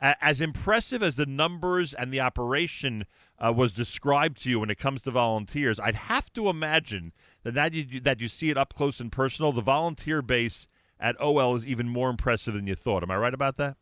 as 0.00 0.40
impressive 0.40 1.02
as 1.02 1.16
the 1.16 1.26
numbers 1.26 1.92
and 1.92 2.12
the 2.12 2.20
operation 2.20 3.06
uh, 3.38 3.52
was 3.52 3.72
described 3.72 4.42
to 4.42 4.50
you 4.50 4.60
when 4.60 4.70
it 4.70 4.78
comes 4.78 5.02
to 5.02 5.10
volunteers, 5.10 5.80
I'd 5.80 5.94
have 5.94 6.32
to 6.34 6.48
imagine 6.48 7.12
that 7.42 7.54
that 7.54 7.72
you, 7.72 8.00
that 8.00 8.20
you 8.20 8.28
see 8.28 8.50
it 8.50 8.56
up 8.56 8.74
close 8.74 9.00
and 9.00 9.10
personal. 9.10 9.52
The 9.52 9.62
volunteer 9.62 10.22
base 10.22 10.68
at 11.00 11.18
OHEL 11.18 11.56
is 11.56 11.66
even 11.66 11.88
more 11.88 12.10
impressive 12.10 12.54
than 12.54 12.66
you 12.66 12.74
thought. 12.74 13.02
Am 13.02 13.10
I 13.10 13.16
right 13.16 13.34
about 13.34 13.56
that? 13.56 13.76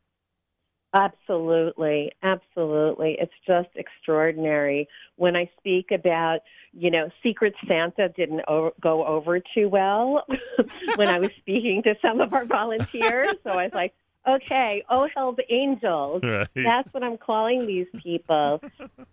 Absolutely, 0.95 2.11
absolutely. 2.23 3.17
It's 3.21 3.33
just 3.47 3.69
extraordinary. 3.75 4.89
When 5.17 5.37
I 5.37 5.51
speak 5.59 5.91
about, 5.91 6.41
you 6.73 6.91
know, 6.91 7.11
Secret 7.23 7.55
Santa 7.69 8.09
didn't 8.09 8.43
o- 8.49 8.73
go 8.81 9.05
over 9.05 9.41
too 9.55 9.69
well 9.69 10.25
when 10.97 11.09
I 11.09 11.19
was 11.19 11.31
speaking 11.39 11.83
to 11.83 11.97
some 12.01 12.21
of 12.21 12.33
our 12.33 12.47
volunteers. 12.47 13.35
So 13.45 13.51
I 13.51 13.65
was 13.65 13.75
like, 13.75 13.95
okay, 14.27 14.85
oh, 14.91 15.09
hell's 15.15 15.37
angels. 15.51 16.23
Right. 16.23 16.49
That's 16.55 16.93
what 16.93 17.03
I'm 17.03 17.17
calling 17.19 17.67
these 17.67 17.87
people. 18.03 18.61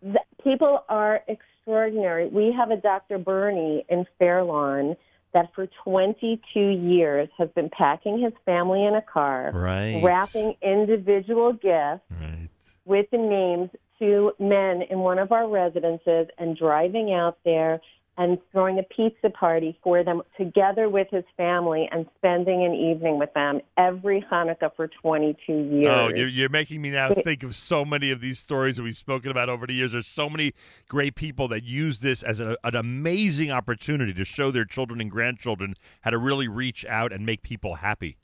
Th- 0.01 0.17
people 0.43 0.83
are 0.89 1.21
extraordinary. 1.27 2.27
We 2.27 2.51
have 2.57 2.71
a 2.71 2.77
Dr. 2.77 3.17
Bernie 3.17 3.85
in 3.89 4.05
Fairlawn 4.19 4.95
that 5.33 5.49
for 5.55 5.67
22 5.83 6.59
years 6.59 7.27
has 7.37 7.49
been 7.55 7.69
packing 7.69 8.19
his 8.21 8.33
family 8.45 8.85
in 8.85 8.93
a 8.95 9.01
car, 9.01 9.51
Right. 9.53 9.99
wrapping 10.03 10.55
individual 10.61 11.53
gifts 11.53 12.03
Right. 12.11 12.49
with 12.85 13.09
the 13.11 13.17
names 13.17 13.69
to 13.99 14.33
men 14.39 14.81
in 14.83 14.99
one 14.99 15.17
of 15.19 15.31
our 15.31 15.47
residences 15.47 16.27
and 16.37 16.55
driving 16.57 17.13
out 17.13 17.37
there 17.45 17.79
and 18.17 18.37
throwing 18.51 18.77
a 18.77 18.83
pizza 18.83 19.29
party 19.29 19.77
for 19.83 20.03
them 20.03 20.21
together 20.37 20.87
with 20.87 21.07
his 21.09 21.23
family 21.35 21.89
and 21.91 22.05
spending 22.17 22.63
an 22.63 22.73
evening 22.73 23.17
with 23.17 23.33
them 23.33 23.59
every 23.77 24.21
Hanukkah 24.31 24.75
for 24.75 24.87
22 24.87 25.51
years. 25.51 25.95
Oh, 25.95 26.09
you're, 26.09 26.27
you're 26.27 26.49
making 26.49 26.81
me 26.81 26.91
now 26.91 27.13
think 27.13 27.43
of 27.43 27.55
so 27.55 27.83
many 27.83 28.11
of 28.11 28.21
these 28.21 28.37
stories 28.37 28.77
that 28.77 28.83
we've 28.83 28.95
spoken 28.95 29.31
about 29.31 29.49
over 29.49 29.65
the 29.65 29.73
years. 29.73 29.93
There's 29.93 30.07
so 30.07 30.29
many 30.29 30.53
great 30.87 31.15
people 31.15 31.47
that 31.47 31.63
use 31.63 31.99
this 31.99 32.21
as 32.21 32.39
a, 32.39 32.55
an 32.63 32.75
amazing 32.75 33.51
opportunity 33.51 34.13
to 34.13 34.25
show 34.25 34.51
their 34.51 34.65
children 34.65 35.01
and 35.01 35.09
grandchildren 35.09 35.75
how 36.01 36.11
to 36.11 36.17
really 36.17 36.47
reach 36.47 36.85
out 36.85 37.11
and 37.11 37.25
make 37.25 37.41
people 37.41 37.75
happy. 37.75 38.17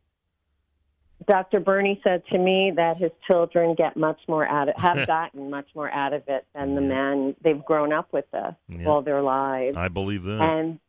Dr. 1.27 1.59
Bernie 1.59 1.99
said 2.03 2.23
to 2.31 2.37
me 2.37 2.71
that 2.75 2.97
his 2.97 3.11
children 3.27 3.75
get 3.75 3.97
much 3.97 4.19
more 4.27 4.47
out 4.47 4.69
of, 4.69 4.75
have 4.77 5.05
gotten 5.07 5.49
much 5.49 5.67
more 5.75 5.89
out 5.91 6.13
of 6.13 6.23
it 6.27 6.45
than 6.55 6.75
the 6.75 6.81
men. 6.81 7.35
They've 7.43 7.63
grown 7.63 7.91
up 7.93 8.11
with 8.13 8.25
this 8.31 8.55
Yeah. 8.69 8.87
all 8.87 9.01
their 9.01 9.21
lives. 9.21 9.77
I 9.77 9.89
believe 9.89 10.23
that. 10.23 10.41
And 10.41 10.79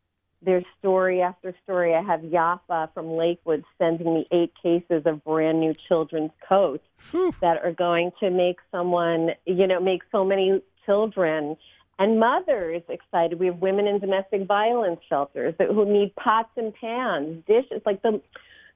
there's 0.43 0.65
story 0.79 1.21
after 1.21 1.55
story. 1.65 1.95
I 1.95 2.03
have 2.03 2.21
Yapa 2.21 2.95
from 2.95 3.11
Lakewood 3.17 3.65
sending 3.79 4.15
me 4.15 4.27
eight 4.31 4.53
cases 4.63 5.03
of 5.05 5.23
brand 5.25 5.61
new 5.61 5.75
children's 5.89 6.31
coats 6.49 6.85
Whew. 7.11 7.35
that 7.43 7.63
are 7.65 7.73
going 7.73 8.13
to 8.21 8.31
make 8.31 8.57
someone, 8.71 9.31
you 9.47 9.67
know, 9.67 9.81
make 9.81 10.03
so 10.13 10.25
many 10.25 10.63
children 10.87 11.57
and 11.99 12.19
mothers 12.19 12.81
excited. 12.89 13.39
We 13.39 13.47
have 13.47 13.59
women 13.59 13.87
in 13.87 13.99
domestic 13.99 14.47
violence 14.47 15.01
shelters 15.09 15.55
that, 15.59 15.69
who 15.69 15.85
need 15.85 16.15
pots 16.17 16.49
and 16.57 16.73
pans, 16.73 17.45
dishes, 17.47 17.83
like 17.85 18.01
the 18.01 18.23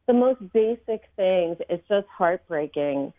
the 0.06 0.12
most 0.14 0.40
basic 0.52 1.02
things. 1.16 1.56
It's 1.68 1.86
just 1.88 2.06
heartbreaking 2.08 3.12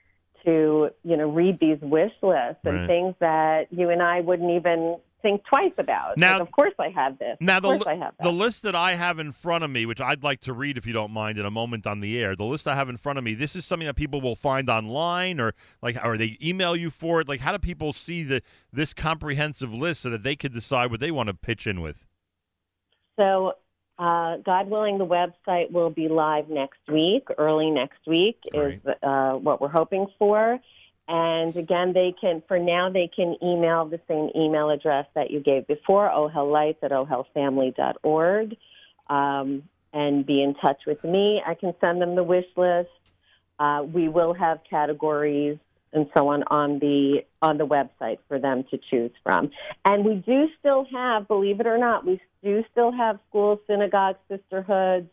to, 0.45 0.89
you 1.03 1.17
know, 1.17 1.27
read 1.29 1.59
these 1.59 1.79
wish 1.81 2.11
lists 2.21 2.61
and 2.63 2.79
Right. 2.81 2.87
things 2.87 3.15
that 3.19 3.67
you 3.71 3.89
and 3.89 4.01
I 4.01 4.21
wouldn't 4.21 4.51
even 4.51 4.97
think 5.23 5.43
twice 5.45 5.71
about. 5.79 6.17
Now- 6.19 6.33
like, 6.33 6.41
of 6.43 6.51
course 6.51 6.73
I 6.77 6.89
have 6.89 7.17
this. 7.17 7.35
Now 7.39 7.57
of 7.57 7.63
the 7.63 7.69
course 7.69 7.85
li- 7.87 7.97
have 7.97 8.13
that. 8.17 8.23
the 8.23 8.31
list 8.31 8.61
that 8.61 8.75
I 8.75 8.93
have 8.93 9.17
in 9.17 9.31
front 9.31 9.63
of 9.63 9.71
me, 9.71 9.87
which 9.87 9.99
I'd 9.99 10.21
like 10.21 10.41
to 10.41 10.53
read 10.53 10.77
if 10.77 10.85
you 10.85 10.93
don't 10.93 11.09
mind 11.09 11.39
in 11.39 11.47
a 11.47 11.49
moment 11.49 11.87
on 11.87 11.99
the 11.99 12.21
air. 12.21 12.35
The 12.35 12.43
list 12.45 12.67
I 12.67 12.75
have 12.75 12.89
in 12.89 12.97
front 12.97 13.17
of 13.17 13.23
me. 13.23 13.33
This 13.33 13.55
is 13.55 13.65
something 13.65 13.87
that 13.87 13.95
people 13.95 14.21
will 14.21 14.35
find 14.35 14.69
online, 14.69 15.39
or 15.39 15.55
like, 15.81 15.97
or 16.05 16.15
they 16.15 16.37
email 16.43 16.75
you 16.75 16.91
for 16.91 17.21
it. 17.21 17.27
Like, 17.27 17.39
how 17.39 17.51
do 17.53 17.57
people 17.57 17.91
see 17.91 18.21
the 18.21 18.43
this 18.71 18.93
comprehensive 18.93 19.73
list 19.73 20.01
so 20.01 20.11
that 20.11 20.21
they 20.21 20.35
could 20.35 20.53
decide 20.53 20.91
what 20.91 20.99
they 20.99 21.09
want 21.09 21.25
to 21.29 21.33
pitch 21.33 21.65
in 21.65 21.81
with? 21.81 22.05
So, 23.19 23.53
uh, 23.97 24.37
God 24.37 24.69
willing, 24.69 24.97
the 24.97 25.05
website 25.05 25.71
will 25.71 25.89
be 25.89 26.09
live 26.09 26.49
next 26.49 26.79
week. 26.87 27.27
Early 27.37 27.71
next 27.71 28.05
week 28.05 28.39
is 28.53 28.81
uh, 29.01 29.33
what 29.33 29.61
we're 29.61 29.69
hoping 29.69 30.07
for. 30.19 30.59
And 31.07 31.55
again, 31.55 31.93
they 31.93 32.13
can, 32.19 32.41
for 32.47 32.59
now, 32.59 32.89
they 32.89 33.09
can 33.13 33.37
email 33.41 33.85
the 33.85 33.99
same 34.07 34.29
email 34.35 34.69
address 34.69 35.05
that 35.13 35.31
you 35.31 35.39
gave 35.39 35.67
before, 35.67 36.09
ohellights 36.09 36.77
at 36.81 36.91
ohelfamily.org, 36.91 38.57
um, 39.07 39.63
and 39.93 40.25
be 40.25 40.41
in 40.41 40.55
touch 40.55 40.81
with 40.87 41.03
me. 41.03 41.41
I 41.45 41.53
can 41.53 41.73
send 41.79 42.01
them 42.01 42.15
the 42.15 42.23
wish 42.23 42.47
list. 42.57 42.89
Uh, 43.59 43.85
we 43.89 44.09
will 44.09 44.33
have 44.33 44.59
categories 44.69 45.57
and 45.95 46.07
so 46.15 46.27
on 46.27 46.43
on 46.47 46.79
the 46.79 47.25
on 47.41 47.57
the 47.57 47.65
website 47.65 48.19
for 48.27 48.37
them 48.37 48.63
to 48.69 48.79
choose 48.89 49.11
from. 49.23 49.49
And 49.85 50.05
we 50.05 50.15
do 50.15 50.47
still 50.59 50.85
have, 50.91 51.27
believe 51.27 51.59
it 51.59 51.67
or 51.67 51.77
not, 51.77 52.05
we 52.05 52.21
do 52.43 52.63
still 52.71 52.91
have 52.91 53.19
schools, 53.29 53.59
synagogues, 53.65 54.19
sisterhoods, 54.29 55.07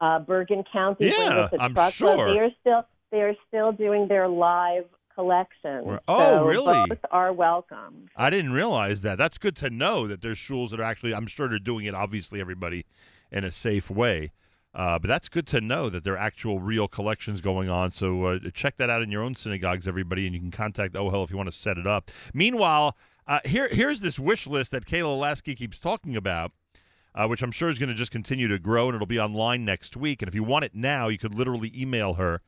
uh, 0.00 0.18
Bergen 0.18 0.64
County. 0.70 1.06
Yeah, 1.16 1.48
I'm 1.58 1.74
sure. 1.90 2.32
They 2.32 2.40
are 2.40 2.50
still 2.60 2.84
they 3.10 3.22
are 3.22 3.34
still 3.48 3.72
doing 3.72 4.08
their 4.08 4.28
live 4.28 4.86
collections. 5.14 6.00
Oh, 6.08 6.18
So 6.18 6.44
really? 6.44 6.84
Both 6.88 6.98
are 7.12 7.32
welcome. 7.32 8.08
I 8.16 8.28
didn't 8.28 8.52
realize 8.52 9.02
that. 9.02 9.16
That's 9.16 9.38
good 9.38 9.54
to 9.56 9.70
know 9.70 10.08
that 10.08 10.20
there's 10.20 10.40
schools 10.40 10.72
that 10.72 10.80
are 10.80 10.84
actually. 10.84 11.14
I'm 11.14 11.28
sure 11.28 11.48
they're 11.48 11.58
doing 11.60 11.86
it. 11.86 11.94
Obviously, 11.94 12.40
everybody 12.40 12.84
in 13.30 13.44
a 13.44 13.52
safe 13.52 13.90
way. 13.90 14.32
Uh, 14.74 14.98
but 14.98 15.06
that's 15.06 15.28
good 15.28 15.46
to 15.46 15.60
know 15.60 15.88
that 15.88 16.02
there 16.02 16.14
are 16.14 16.18
actual 16.18 16.58
real 16.58 16.88
collections 16.88 17.40
going 17.40 17.68
on. 17.68 17.92
So 17.92 18.24
uh, 18.24 18.38
check 18.52 18.76
that 18.78 18.90
out 18.90 19.02
in 19.02 19.10
your 19.10 19.22
own 19.22 19.36
synagogues, 19.36 19.86
everybody, 19.86 20.26
and 20.26 20.34
you 20.34 20.40
can 20.40 20.50
contact 20.50 20.94
OHEL 20.94 21.22
if 21.24 21.30
you 21.30 21.36
want 21.36 21.50
to 21.50 21.56
set 21.56 21.78
it 21.78 21.86
up. 21.86 22.10
Meanwhile, 22.32 22.96
uh, 23.26 23.40
here 23.44 23.68
here's 23.68 24.00
this 24.00 24.18
wish 24.18 24.46
list 24.46 24.72
that 24.72 24.84
Kayla 24.84 25.18
Lasky 25.18 25.54
keeps 25.54 25.78
talking 25.78 26.16
about, 26.16 26.52
uh, 27.14 27.26
which 27.26 27.42
I'm 27.42 27.52
sure 27.52 27.68
is 27.68 27.78
going 27.78 27.88
to 27.88 27.94
just 27.94 28.10
continue 28.10 28.48
to 28.48 28.58
grow, 28.58 28.88
and 28.88 28.96
it'll 28.96 29.06
be 29.06 29.20
online 29.20 29.64
next 29.64 29.96
week. 29.96 30.22
And 30.22 30.28
if 30.28 30.34
you 30.34 30.42
want 30.42 30.64
it 30.64 30.74
now, 30.74 31.08
you 31.08 31.18
could 31.18 31.34
literally 31.34 31.72
email 31.74 32.14
her 32.14 32.42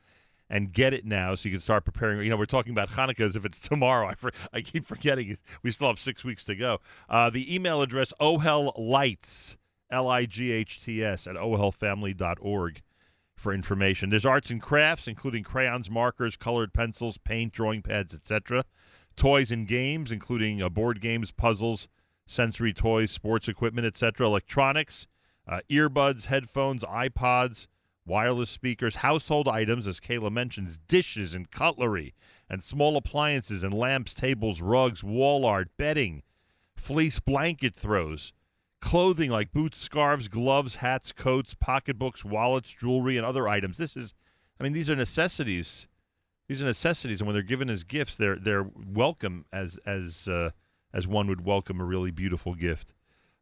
and 0.49 0.71
get 0.71 0.93
it 0.93 1.05
now 1.05 1.35
so 1.35 1.49
you 1.49 1.55
can 1.55 1.61
start 1.61 1.85
preparing. 1.85 2.21
You 2.21 2.29
know, 2.29 2.37
we're 2.37 2.45
talking 2.45 2.71
about 2.71 2.89
Hanukkah 2.89 3.21
as 3.21 3.35
if 3.35 3.45
it's 3.45 3.59
tomorrow. 3.59 4.07
I, 4.09 4.15
for, 4.15 4.31
I 4.53 4.61
keep 4.61 4.85
forgetting 4.85 5.37
we 5.63 5.71
still 5.71 5.87
have 5.87 5.99
six 5.99 6.23
weeks 6.23 6.43
to 6.45 6.55
go. 6.55 6.79
Uh, 7.09 7.29
the 7.29 7.53
email 7.53 7.81
address, 7.81 8.13
ohellights, 8.19 9.55
L 9.89 10.09
I 10.09 10.25
G 10.25 10.51
H 10.51 10.83
T 10.83 11.03
S, 11.03 11.27
at 11.27 11.35
ohelfamily.org 11.35 12.81
for 13.35 13.53
information. 13.53 14.09
There's 14.09 14.25
arts 14.25 14.49
and 14.49 14.61
crafts, 14.61 15.07
including 15.07 15.43
crayons, 15.43 15.89
markers, 15.89 16.35
colored 16.35 16.73
pencils, 16.73 17.17
paint, 17.17 17.53
drawing 17.53 17.81
pads, 17.81 18.13
etc. 18.13 18.65
Toys 19.15 19.51
and 19.51 19.67
games, 19.67 20.11
including 20.11 20.61
uh, 20.61 20.69
board 20.69 21.01
games, 21.01 21.31
puzzles, 21.31 21.87
sensory 22.25 22.73
toys, 22.73 23.11
sports 23.11 23.47
equipment, 23.47 23.87
etc. 23.87 24.25
Electronics, 24.25 25.07
uh, 25.47 25.59
earbuds, 25.69 26.25
headphones, 26.25 26.83
iPods, 26.83 27.67
wireless 28.05 28.49
speakers, 28.49 28.95
household 28.97 29.47
items, 29.47 29.85
as 29.85 29.99
Kayla 29.99 30.31
mentions, 30.31 30.79
dishes 30.87 31.33
and 31.33 31.51
cutlery, 31.51 32.13
and 32.49 32.63
small 32.63 32.97
appliances 32.97 33.63
and 33.63 33.73
lamps, 33.73 34.13
tables, 34.13 34.61
rugs, 34.61 35.03
wall 35.03 35.45
art, 35.45 35.69
bedding, 35.77 36.23
fleece 36.75 37.19
blanket 37.19 37.75
throws, 37.75 38.33
clothing 38.81 39.29
like 39.29 39.51
boots, 39.51 39.81
scarves, 39.81 40.27
gloves, 40.27 40.75
hats, 40.75 41.11
coats, 41.11 41.53
pocketbooks, 41.53 42.23
wallets, 42.23 42.71
jewelry, 42.71 43.17
and 43.17 43.25
other 43.25 43.47
items. 43.47 43.77
This 43.77 43.97
is, 43.97 44.13
I 44.59 44.63
mean, 44.63 44.73
these 44.73 44.89
are 44.89 44.95
necessities. 44.95 45.87
These 46.47 46.61
are 46.61 46.65
necessities, 46.65 47.19
and 47.19 47.27
when 47.27 47.33
they're 47.33 47.43
given 47.43 47.69
as 47.69 47.83
gifts, 47.83 48.15
they're 48.15 48.37
they're 48.37 48.65
welcome 48.73 49.45
as 49.51 49.77
as 49.85 50.29
uh, 50.29 50.51
as 50.93 51.05
one 51.05 51.27
would 51.27 51.45
welcome 51.45 51.81
a 51.81 51.85
really 51.85 52.11
beautiful 52.11 52.55
gift. 52.55 52.93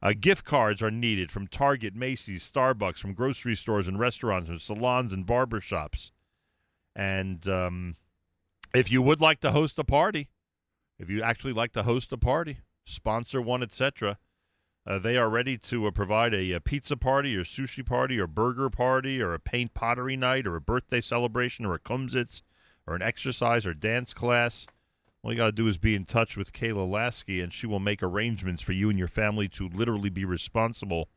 Uh, 0.01 0.13
gift 0.19 0.43
cards 0.43 0.81
are 0.81 0.91
needed 0.91 1.31
from 1.31 1.47
Target, 1.47 1.95
Macy's, 1.95 2.49
Starbucks, 2.51 2.97
from 2.97 3.13
grocery 3.13 3.55
stores 3.55 3.87
and 3.87 3.99
restaurants, 3.99 4.49
and 4.49 4.59
salons 4.59 5.13
and 5.13 5.25
barber 5.25 5.61
shops. 5.61 6.11
And 6.95 7.47
um, 7.47 7.95
if 8.73 8.91
you 8.91 9.01
would 9.01 9.21
like 9.21 9.39
to 9.41 9.51
host 9.51 9.79
a 9.79 9.83
party, 9.83 10.29
if 10.99 11.09
you 11.09 11.21
actually 11.21 11.53
like 11.53 11.73
to 11.73 11.83
host 11.83 12.11
a 12.11 12.17
party, 12.17 12.59
sponsor 12.85 13.41
one, 13.41 13.63
etc., 13.63 14.17
uh, 14.87 14.99
they 14.99 15.17
are 15.17 15.29
ready 15.29 15.57
to 15.57 15.87
uh, 15.87 15.91
provide 15.91 16.33
a, 16.33 16.51
a, 16.51 16.59
pizza 16.59 16.95
party 16.95 17.35
or 17.35 17.43
sushi 17.43 17.83
party 17.83 18.19
or 18.19 18.27
burger 18.27 18.69
party 18.69 19.21
or 19.21 19.33
a 19.33 19.39
paint 19.39 19.73
pottery 19.73 20.15
night 20.15 20.45
or 20.45 20.55
a 20.55 20.61
birthday 20.61 21.01
celebration 21.01 21.65
or 21.65 21.73
a 21.73 21.79
kumsitz 21.79 22.41
or 22.85 22.95
an 22.95 23.01
exercise 23.01 23.65
or 23.65 23.73
dance 23.73 24.13
class. 24.13 24.67
All 25.23 25.31
you 25.31 25.37
got 25.37 25.45
to 25.45 25.51
do 25.51 25.67
is 25.67 25.79
be 25.79 25.95
in 25.95 26.05
touch 26.05 26.37
with 26.37 26.53
Kayla 26.53 26.87
Lasky, 26.87 27.41
and 27.41 27.51
she 27.51 27.65
will 27.65 27.79
make 27.79 28.03
arrangements 28.03 28.61
for 28.61 28.73
you 28.73 28.91
and 28.91 28.99
your 28.99 29.07
family 29.07 29.47
to 29.49 29.67
literally 29.67 30.11
be 30.11 30.23
responsible 30.23 31.09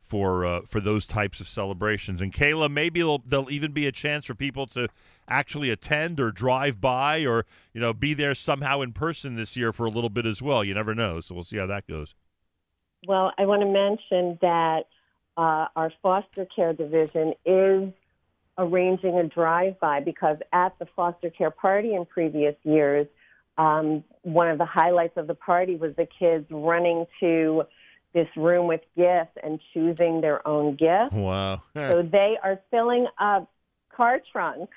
for 0.00 0.44
uh, 0.44 0.60
for 0.60 0.80
those 0.80 1.06
types 1.06 1.40
of 1.40 1.48
celebrations. 1.48 2.20
And 2.20 2.32
Kayla, 2.32 2.70
maybe 2.70 3.00
there'll 3.00 3.50
even 3.50 3.72
be 3.72 3.86
a 3.86 3.92
chance 3.92 4.26
for 4.26 4.36
people 4.36 4.68
to 4.68 4.88
actually 5.26 5.70
attend 5.70 6.20
or 6.20 6.30
drive 6.30 6.80
by 6.80 7.24
or 7.24 7.46
you 7.74 7.80
know 7.80 7.92
be 7.92 8.14
there 8.14 8.36
somehow 8.36 8.80
in 8.80 8.92
person 8.92 9.34
this 9.34 9.56
year 9.56 9.72
for 9.72 9.86
a 9.86 9.90
little 9.90 10.10
bit 10.10 10.24
as 10.24 10.40
well. 10.40 10.62
You 10.62 10.74
never 10.74 10.94
know, 10.94 11.20
so 11.20 11.34
we'll 11.34 11.42
see 11.42 11.56
how 11.56 11.66
that 11.66 11.88
goes. 11.88 12.14
Well, 13.06 13.32
I 13.38 13.46
want 13.46 13.62
to 13.62 13.66
mention 13.66 14.38
that 14.42 14.86
uh, 15.36 15.66
our 15.74 15.92
foster 16.02 16.46
care 16.54 16.72
division 16.72 17.34
is 17.44 17.92
arranging 18.58 19.18
a 19.18 19.26
drive-by 19.26 20.00
because 20.00 20.36
at 20.52 20.78
the 20.78 20.86
foster 20.94 21.30
care 21.30 21.50
party 21.50 21.94
in 21.94 22.04
previous 22.04 22.54
years 22.64 23.06
um, 23.58 24.04
one 24.22 24.48
of 24.48 24.58
the 24.58 24.64
highlights 24.64 25.16
of 25.16 25.26
the 25.26 25.34
party 25.34 25.76
was 25.76 25.94
the 25.96 26.06
kids 26.18 26.46
running 26.50 27.06
to 27.20 27.64
this 28.14 28.28
room 28.36 28.66
with 28.66 28.80
gifts 28.96 29.36
and 29.42 29.60
choosing 29.72 30.20
their 30.20 30.46
own 30.46 30.76
gifts. 30.76 31.12
Wow. 31.12 31.62
so 31.74 32.02
they 32.02 32.36
are 32.42 32.60
filling 32.70 33.06
up 33.18 33.50
car 33.94 34.20
trunks 34.30 34.76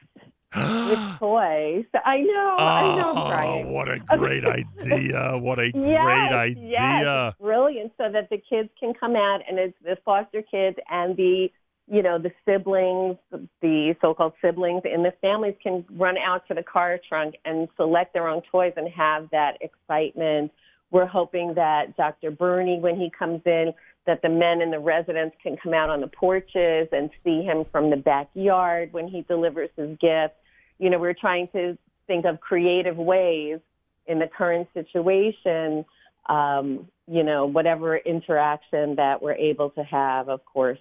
with 0.56 1.00
toys. 1.20 1.86
I 2.06 2.18
know, 2.22 2.56
oh, 2.58 2.66
I 2.66 2.96
know, 2.96 3.14
oh, 3.16 3.28
Brian. 3.28 3.70
What 3.70 3.90
a 3.90 4.00
great 4.18 4.46
idea. 4.46 5.38
What 5.38 5.60
a 5.60 5.66
yes, 5.74 5.74
great 5.74 6.32
idea. 6.32 6.70
Yes, 6.70 7.34
brilliant. 7.40 7.92
So 7.98 8.12
that 8.12 8.30
the 8.30 8.38
kids 8.38 8.70
can 8.80 8.94
come 8.94 9.16
out 9.16 9.42
and 9.48 9.60
it's 9.60 9.78
the 9.84 9.98
foster 10.06 10.42
kids 10.42 10.78
and 10.90 11.16
the 11.16 11.50
you 11.88 12.02
know, 12.02 12.18
the 12.18 12.32
siblings, 12.46 13.18
the 13.62 13.96
so-called 14.02 14.34
siblings 14.42 14.82
in 14.86 15.04
the 15.04 15.14
families 15.22 15.54
can 15.62 15.86
run 15.92 16.18
out 16.18 16.48
to 16.48 16.56
the 16.56 16.64
car 16.64 17.00
trunk 17.08 17.36
and 17.46 17.68
select 17.78 18.14
their 18.14 18.28
own 18.28 18.42
toys 18.52 18.74
and 18.76 18.90
have 18.90 19.30
that 19.30 19.58
excitement. 19.62 20.52
We're 20.90 21.06
hoping 21.06 21.54
that 21.56 21.96
Dr. 21.96 22.32
Bernie, 22.32 22.80
when 22.80 23.00
he 23.00 23.12
comes 23.12 23.42
in, 23.46 23.72
that 24.06 24.22
the 24.22 24.30
men 24.30 24.62
and 24.62 24.72
the 24.72 24.80
residents 24.80 25.36
can 25.42 25.58
come 25.58 25.74
out 25.74 25.90
on 25.90 26.02
the 26.02 26.08
porches 26.08 26.88
and 26.92 27.10
see 27.24 27.44
him 27.44 27.66
from 27.72 27.90
the 27.90 27.98
backyard 27.98 28.92
when 28.94 29.08
he 29.08 29.22
delivers 29.22 29.70
his 29.76 29.98
gift. 30.00 30.36
You 30.80 30.90
know, 30.90 31.00
we're 31.00 31.14
trying 31.14 31.48
to 31.50 31.78
think 32.08 32.26
of 32.26 32.40
creative 32.40 32.98
ways 32.98 33.60
in 34.08 34.20
the 34.20 34.28
current 34.28 34.68
situation, 34.74 35.86
um, 36.28 36.88
you 37.08 37.24
know, 37.24 37.46
whatever 37.46 37.98
interaction 37.98 38.96
that 38.96 39.22
we're 39.22 39.34
able 39.34 39.70
to 39.72 39.84
have, 39.84 40.30
of 40.30 40.44
course, 40.46 40.80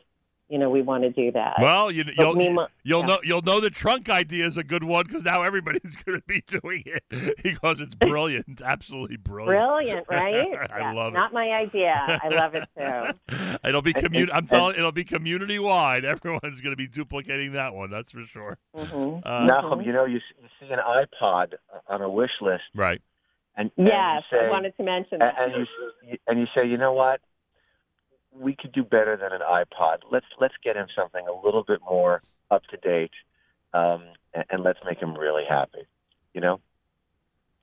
you 0.49 0.59
know, 0.59 0.69
we 0.69 0.83
want 0.83 1.05
to 1.05 1.11
do 1.11 1.33
that. 1.33 1.55
Well, 1.59 1.91
you, 1.91 2.05
will 2.19 2.37
you'll, 2.37 2.69
you'll 2.83 3.01
yeah. 3.01 3.07
know 3.07 3.19
you'll 3.25 3.43
know 3.43 3.61
the 3.61 3.71
trunk 3.71 4.11
idea 4.11 4.45
is 4.45 4.59
a 4.59 4.65
good 4.65 4.85
one 4.85 5.07
because 5.07 5.23
now 5.23 5.43
everybody's 5.43 5.97
going 6.05 6.21
to 6.21 6.27
be 6.27 6.43
doing 6.47 6.83
it 6.87 7.03
because 7.43 7.81
it's 7.81 7.95
brilliant, 7.95 8.61
absolutely 8.63 9.17
brilliant. 9.17 9.67
Brilliant, 9.67 10.07
right? 10.11 10.71
I 10.71 10.79
yeah, 10.81 10.93
love 10.93 11.15
it. 11.15 11.17
Not 11.17 11.33
my 11.33 11.51
idea. 11.51 12.21
I 12.23 12.29
love 12.29 12.55
it 12.55 12.69
too. 12.77 13.57
it'll 13.69 13.83
be 13.83 13.95
community. 13.95 14.33
I'm 14.33 14.47
telling. 14.47 14.77
It'll 14.77 14.93
be 14.93 15.05
community 15.05 15.59
wide. 15.59 16.05
Everyone's 16.05 16.61
going 16.61 16.73
to 16.73 16.77
be 16.77 16.89
duplicating 16.89 17.53
that 17.53 17.75
one. 17.75 17.91
That's 17.91 18.13
for 18.13 18.25
sure. 18.31 18.59
Mm-hmm. 18.77 19.27
Uh, 19.27 19.47
Nachum, 19.47 19.85
you 19.85 19.93
know, 19.93 20.05
you, 20.05 20.21
you 20.41 20.49
see 20.61 20.73
an 20.73 20.79
iPod 20.79 21.55
on 21.89 22.03
a 22.03 22.09
wish 22.09 22.31
list, 22.41 22.65
right? 22.75 23.01
And, 23.57 23.71
and 23.77 23.87
yes, 23.87 24.23
say, 24.31 24.47
I 24.47 24.51
wanted 24.51 24.77
to 24.77 24.83
mention 24.83 25.21
that. 25.21 25.35
And 25.39 25.53
you 25.55 26.19
and 26.27 26.41
you 26.41 26.47
say, 26.55 26.67
you 26.69 26.77
know 26.77 26.93
what? 26.93 27.21
We 28.35 28.57
could 28.57 28.73
do 28.73 28.83
better 28.83 29.17
than 29.17 29.33
an 29.33 29.41
iPod. 29.41 29.99
Let's 30.11 30.27
let's 30.41 30.55
get 30.63 30.77
him 30.77 30.87
something 30.97 31.25
a 31.27 31.47
little 31.47 31.65
bit 31.65 31.81
more 31.89 32.23
up 32.51 32.63
to 32.67 32.77
date, 32.77 33.13
um, 33.73 34.05
and, 34.35 34.45
and 34.51 34.63
let's 34.63 34.79
make 34.85 34.99
him 34.99 35.17
really 35.17 35.45
happy. 35.49 35.87
You 36.33 36.41
know. 36.41 36.61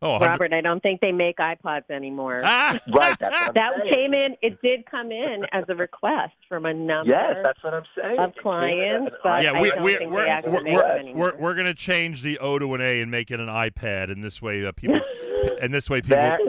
Oh, 0.03 0.17
Robert, 0.17 0.51
I 0.51 0.62
don't 0.62 0.81
think 0.81 0.99
they 0.99 1.12
make 1.12 1.38
iPods 1.38 1.91
anymore. 1.91 2.41
Ah! 2.43 2.71
right, 2.95 3.15
that 3.19 3.53
saying. 3.53 3.93
came 3.93 4.13
in. 4.15 4.36
It 4.41 4.60
did 4.63 4.89
come 4.89 5.12
in 5.12 5.45
as 5.51 5.65
a 5.69 5.75
request 5.75 6.34
from 6.49 6.65
a 6.65 6.73
number. 6.73 7.12
Yes, 7.12 7.36
that's 7.43 7.63
what 7.63 7.75
I'm 7.75 7.84
saying. 7.95 8.17
Of 8.17 8.34
clients, 8.41 9.12
but 9.21 9.43
yeah, 9.43 9.62
we, 9.62 9.71
I 9.71 9.75
don't 9.75 9.84
we, 9.84 9.93
think 9.93 10.12
we're, 10.12 10.25
they 10.25 10.49
we're, 10.49 10.63
we're, 10.63 11.13
we're, 11.13 11.38
we're 11.38 11.53
going 11.53 11.67
to 11.67 11.75
change 11.75 12.23
the 12.23 12.39
O 12.39 12.57
to 12.57 12.73
an 12.73 12.81
A 12.81 13.01
and 13.01 13.12
make 13.12 13.29
it 13.29 13.39
an 13.39 13.45
iPad, 13.45 14.12
and 14.12 14.23
this 14.23 14.41
way 14.41 14.65
uh, 14.65 14.71
people, 14.71 14.99
and 15.62 15.71
this 15.71 15.88
way 15.88 16.01
people, 16.01 16.17
that, 16.17 16.39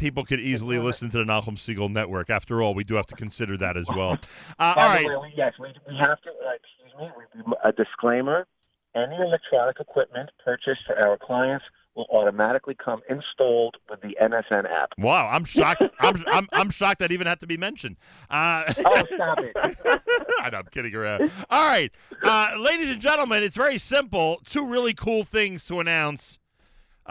people 0.00 0.24
could 0.24 0.40
easily 0.40 0.78
listen 0.78 1.10
to 1.10 1.18
the 1.18 1.24
Nachum 1.24 1.56
Segal 1.56 1.90
Network. 1.90 2.30
After 2.30 2.62
all, 2.62 2.74
we 2.74 2.82
do 2.82 2.94
have 2.94 3.06
to 3.06 3.14
consider 3.14 3.56
that 3.58 3.76
as 3.76 3.86
well. 3.88 4.18
Uh, 4.58 4.74
all 4.76 4.88
right. 4.88 5.06
Way, 5.06 5.16
we, 5.22 5.32
yes, 5.36 5.54
we, 5.58 5.68
we 5.88 5.96
have 5.96 6.20
to. 6.22 6.30
Uh, 6.30 6.52
excuse 6.54 6.92
me. 6.98 7.08
We, 7.44 7.54
a 7.64 7.72
disclaimer: 7.72 8.46
any 8.94 9.16
electronic 9.16 9.76
equipment 9.80 10.30
purchased 10.44 10.80
for 10.86 10.96
our 11.06 11.16
clients 11.16 11.64
will 11.94 12.06
automatically 12.10 12.76
come 12.82 13.00
installed 13.08 13.76
with 13.88 14.00
the 14.00 14.16
NSN 14.20 14.70
app. 14.70 14.90
Wow, 14.98 15.28
I'm 15.28 15.44
shocked. 15.44 15.82
I'm, 16.00 16.22
I'm, 16.26 16.48
I'm 16.52 16.70
shocked 16.70 17.00
that 17.00 17.12
even 17.12 17.26
had 17.26 17.40
to 17.40 17.46
be 17.46 17.56
mentioned. 17.56 17.96
Uh, 18.28 18.72
oh, 18.84 19.04
stop 19.14 19.38
it! 19.38 19.56
I 19.56 20.50
know, 20.50 20.58
I'm 20.58 20.66
kidding 20.70 20.94
around. 20.94 21.30
All 21.48 21.68
right, 21.68 21.92
uh, 22.22 22.50
ladies 22.58 22.90
and 22.90 23.00
gentlemen, 23.00 23.42
it's 23.42 23.56
very 23.56 23.78
simple. 23.78 24.40
Two 24.46 24.66
really 24.66 24.94
cool 24.94 25.24
things 25.24 25.64
to 25.66 25.80
announce 25.80 26.39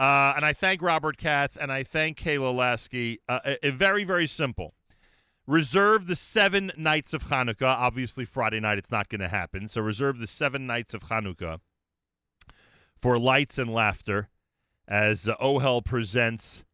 uh, 0.00 0.32
and 0.34 0.46
I 0.46 0.54
thank 0.54 0.80
Robert 0.80 1.18
Katz 1.18 1.58
and 1.58 1.70
I 1.70 1.82
thank 1.82 2.18
Kayla 2.18 2.54
Lasky. 2.54 3.18
Uh, 3.28 3.40
a, 3.44 3.66
a 3.66 3.70
very, 3.70 4.02
very 4.02 4.26
simple. 4.26 4.72
Reserve 5.46 6.06
the 6.06 6.16
seven 6.16 6.72
nights 6.74 7.12
of 7.12 7.24
Hanukkah. 7.24 7.76
Obviously, 7.76 8.24
Friday 8.24 8.60
night 8.60 8.78
it's 8.78 8.90
not 8.90 9.10
going 9.10 9.20
to 9.20 9.28
happen. 9.28 9.68
So 9.68 9.82
reserve 9.82 10.18
the 10.18 10.26
seven 10.26 10.66
nights 10.66 10.94
of 10.94 11.02
Hanukkah 11.02 11.60
for 13.02 13.18
lights 13.18 13.58
and 13.58 13.70
laughter 13.70 14.30
as 14.88 15.28
uh, 15.28 15.36
OHEL 15.36 15.84
presents 15.84 16.64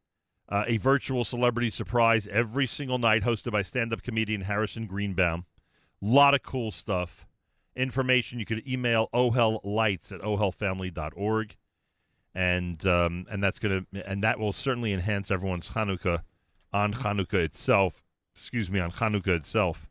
uh, 0.49 0.63
a 0.69 0.77
virtual 0.77 1.25
celebrity 1.25 1.71
surprise 1.71 2.29
every 2.29 2.69
single 2.69 2.99
night 2.99 3.25
hosted 3.25 3.51
by 3.51 3.63
stand 3.63 3.93
up 3.93 4.03
comedian 4.03 4.43
Harrison 4.43 4.87
Greenbaum. 4.87 5.47
A 6.01 6.07
lot 6.07 6.35
of 6.35 6.45
cool 6.45 6.71
stuff. 6.71 7.27
Information 7.75 8.39
you 8.39 8.47
could 8.47 8.65
email 8.69 9.09
ohellights 9.13 10.13
at 10.13 10.21
ohelfamily.org 10.21 11.57
and 12.37 12.87
um, 12.87 13.27
and 13.31 13.43
that's 13.43 13.59
gonna 13.59 13.87
and 14.05 14.23
that 14.23 14.39
will 14.39 14.53
certainly 14.53 14.93
enhance 14.93 15.31
everyone's 15.31 15.71
Hanukkah 15.71 16.23
on 16.73 16.93
Hanukkah 16.93 17.43
itself. 17.43 18.05
Excuse 18.37 18.71
me, 18.71 18.79
on 18.79 18.93
Hanukkah 18.93 19.29
itself. 19.29 19.89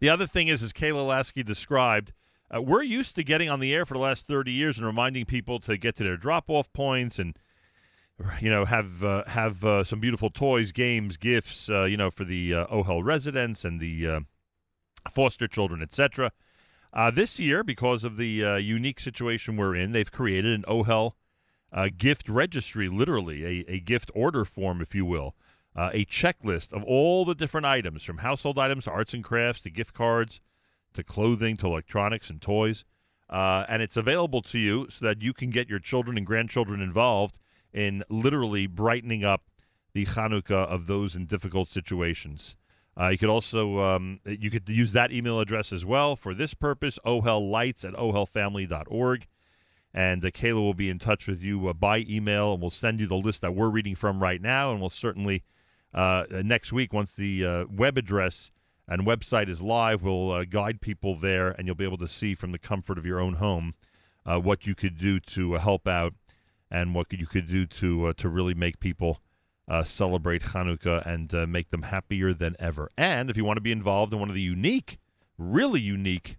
The 0.00 0.08
other 0.08 0.26
thing 0.26 0.48
is, 0.48 0.62
as 0.62 0.72
Kayla 0.72 1.06
Lasky 1.06 1.42
described, 1.42 2.14
uh, 2.52 2.62
we're 2.62 2.82
used 2.82 3.14
to 3.16 3.22
getting 3.22 3.50
on 3.50 3.60
the 3.60 3.74
air 3.74 3.84
for 3.84 3.92
the 3.92 4.00
last 4.00 4.26
thirty 4.26 4.50
years 4.50 4.78
and 4.78 4.86
reminding 4.86 5.26
people 5.26 5.60
to 5.60 5.76
get 5.76 5.94
to 5.96 6.04
their 6.04 6.16
drop-off 6.16 6.72
points 6.72 7.18
and 7.18 7.38
you 8.40 8.48
know 8.48 8.64
have 8.64 9.04
uh, 9.04 9.24
have 9.26 9.62
uh, 9.62 9.84
some 9.84 10.00
beautiful 10.00 10.30
toys, 10.30 10.72
games, 10.72 11.18
gifts, 11.18 11.68
uh, 11.68 11.84
you 11.84 11.98
know, 11.98 12.10
for 12.10 12.24
the 12.24 12.54
uh, 12.54 12.66
OHEL 12.68 13.04
residents 13.04 13.62
and 13.62 13.78
the 13.78 14.08
uh, 14.08 14.20
foster 15.14 15.46
children, 15.46 15.82
etc. 15.82 16.32
Uh, 16.92 17.10
this 17.10 17.38
year, 17.38 17.62
because 17.62 18.02
of 18.02 18.16
the 18.16 18.44
uh, 18.44 18.56
unique 18.56 18.98
situation 18.98 19.56
we're 19.56 19.76
in, 19.76 19.92
they've 19.92 20.10
created 20.10 20.52
an 20.52 20.64
OHEL 20.66 21.12
uh, 21.72 21.88
gift 21.96 22.28
registry, 22.28 22.88
literally, 22.88 23.44
a, 23.44 23.72
a 23.72 23.80
gift 23.80 24.10
order 24.14 24.44
form, 24.44 24.80
if 24.80 24.94
you 24.94 25.04
will, 25.04 25.36
uh, 25.76 25.90
a 25.92 26.04
checklist 26.04 26.72
of 26.72 26.82
all 26.82 27.24
the 27.24 27.34
different 27.34 27.66
items 27.66 28.02
from 28.02 28.18
household 28.18 28.58
items 28.58 28.84
to 28.84 28.90
arts 28.90 29.14
and 29.14 29.22
crafts 29.22 29.62
to 29.62 29.70
gift 29.70 29.94
cards 29.94 30.40
to 30.92 31.04
clothing 31.04 31.56
to 31.56 31.66
electronics 31.66 32.28
and 32.28 32.42
toys. 32.42 32.84
Uh, 33.28 33.64
and 33.68 33.80
it's 33.80 33.96
available 33.96 34.42
to 34.42 34.58
you 34.58 34.88
so 34.90 35.04
that 35.04 35.22
you 35.22 35.32
can 35.32 35.50
get 35.50 35.68
your 35.68 35.78
children 35.78 36.18
and 36.18 36.26
grandchildren 36.26 36.80
involved 36.80 37.38
in 37.72 38.02
literally 38.08 38.66
brightening 38.66 39.22
up 39.22 39.44
the 39.92 40.04
Hanukkah 40.04 40.66
of 40.66 40.88
those 40.88 41.14
in 41.14 41.26
difficult 41.26 41.68
situations. 41.68 42.56
Uh, 43.00 43.08
you 43.08 43.18
could 43.18 43.30
also 43.30 43.78
um, 43.80 44.20
you 44.26 44.50
could 44.50 44.68
use 44.68 44.92
that 44.92 45.10
email 45.10 45.40
address 45.40 45.72
as 45.72 45.84
well 45.84 46.16
for 46.16 46.34
this 46.34 46.52
purpose. 46.54 46.98
Lights 47.04 47.84
at 47.84 47.94
ohelfamily.org. 47.94 49.26
And 49.92 50.24
uh, 50.24 50.30
Kayla 50.30 50.54
will 50.54 50.74
be 50.74 50.88
in 50.88 50.98
touch 51.00 51.26
with 51.26 51.42
you 51.42 51.66
uh, 51.66 51.72
by 51.72 52.04
email, 52.08 52.52
and 52.52 52.60
we'll 52.60 52.70
send 52.70 53.00
you 53.00 53.08
the 53.08 53.16
list 53.16 53.40
that 53.42 53.56
we're 53.56 53.70
reading 53.70 53.96
from 53.96 54.22
right 54.22 54.40
now, 54.40 54.70
and 54.70 54.80
we'll 54.80 54.90
certainly 54.90 55.42
uh, 55.92 56.24
next 56.30 56.72
week, 56.72 56.92
once 56.92 57.14
the 57.14 57.44
uh, 57.44 57.64
web 57.70 57.98
address 57.98 58.50
and 58.86 59.02
website 59.02 59.48
is 59.48 59.62
live, 59.62 60.02
we'll 60.02 60.30
uh, 60.30 60.44
guide 60.44 60.80
people 60.80 61.18
there, 61.18 61.50
and 61.50 61.66
you'll 61.66 61.74
be 61.74 61.84
able 61.84 61.98
to 61.98 62.08
see 62.08 62.34
from 62.34 62.52
the 62.52 62.58
comfort 62.58 62.98
of 62.98 63.06
your 63.06 63.20
own 63.20 63.34
home 63.34 63.74
uh, 64.24 64.38
what 64.38 64.66
you 64.66 64.74
could 64.74 64.98
do 64.98 65.18
to 65.18 65.56
uh, 65.56 65.58
help 65.58 65.88
out 65.88 66.14
and 66.70 66.94
what 66.94 67.12
you 67.12 67.26
could 67.26 67.48
do 67.48 67.66
to 67.66 68.06
uh, 68.06 68.12
to 68.16 68.28
really 68.28 68.54
make 68.54 68.78
people 68.78 69.20
uh, 69.70 69.84
celebrate 69.84 70.42
Hanukkah 70.42 71.06
and 71.06 71.32
uh, 71.32 71.46
make 71.46 71.70
them 71.70 71.82
happier 71.82 72.34
than 72.34 72.56
ever. 72.58 72.90
And 72.98 73.30
if 73.30 73.36
you 73.36 73.44
want 73.44 73.56
to 73.56 73.62
be 73.62 73.70
involved 73.70 74.12
in 74.12 74.18
one 74.18 74.28
of 74.28 74.34
the 74.34 74.42
unique, 74.42 74.98
really 75.38 75.80
unique 75.80 76.36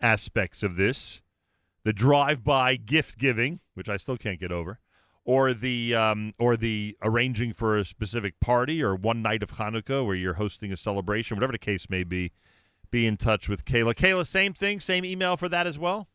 aspects 0.00 0.62
of 0.62 0.76
this, 0.76 1.20
the 1.82 1.92
drive-by 1.92 2.76
gift 2.76 3.18
giving, 3.18 3.58
which 3.74 3.88
I 3.88 3.96
still 3.96 4.16
can't 4.16 4.38
get 4.38 4.52
over, 4.52 4.78
or 5.24 5.52
the 5.52 5.94
um, 5.94 6.32
or 6.38 6.56
the 6.56 6.96
arranging 7.02 7.52
for 7.52 7.76
a 7.76 7.84
specific 7.84 8.38
party 8.40 8.82
or 8.82 8.94
one 8.94 9.22
night 9.22 9.42
of 9.42 9.50
Hanukkah 9.52 10.06
where 10.06 10.14
you're 10.14 10.34
hosting 10.34 10.72
a 10.72 10.76
celebration, 10.76 11.36
whatever 11.36 11.52
the 11.52 11.58
case 11.58 11.90
may 11.90 12.04
be, 12.04 12.32
be 12.90 13.06
in 13.06 13.16
touch 13.16 13.48
with 13.48 13.64
Kayla. 13.64 13.94
Kayla, 13.94 14.26
same 14.26 14.54
thing, 14.54 14.78
same 14.78 15.04
email 15.04 15.36
for 15.36 15.48
that 15.48 15.66
as 15.66 15.78
well. 15.78 16.08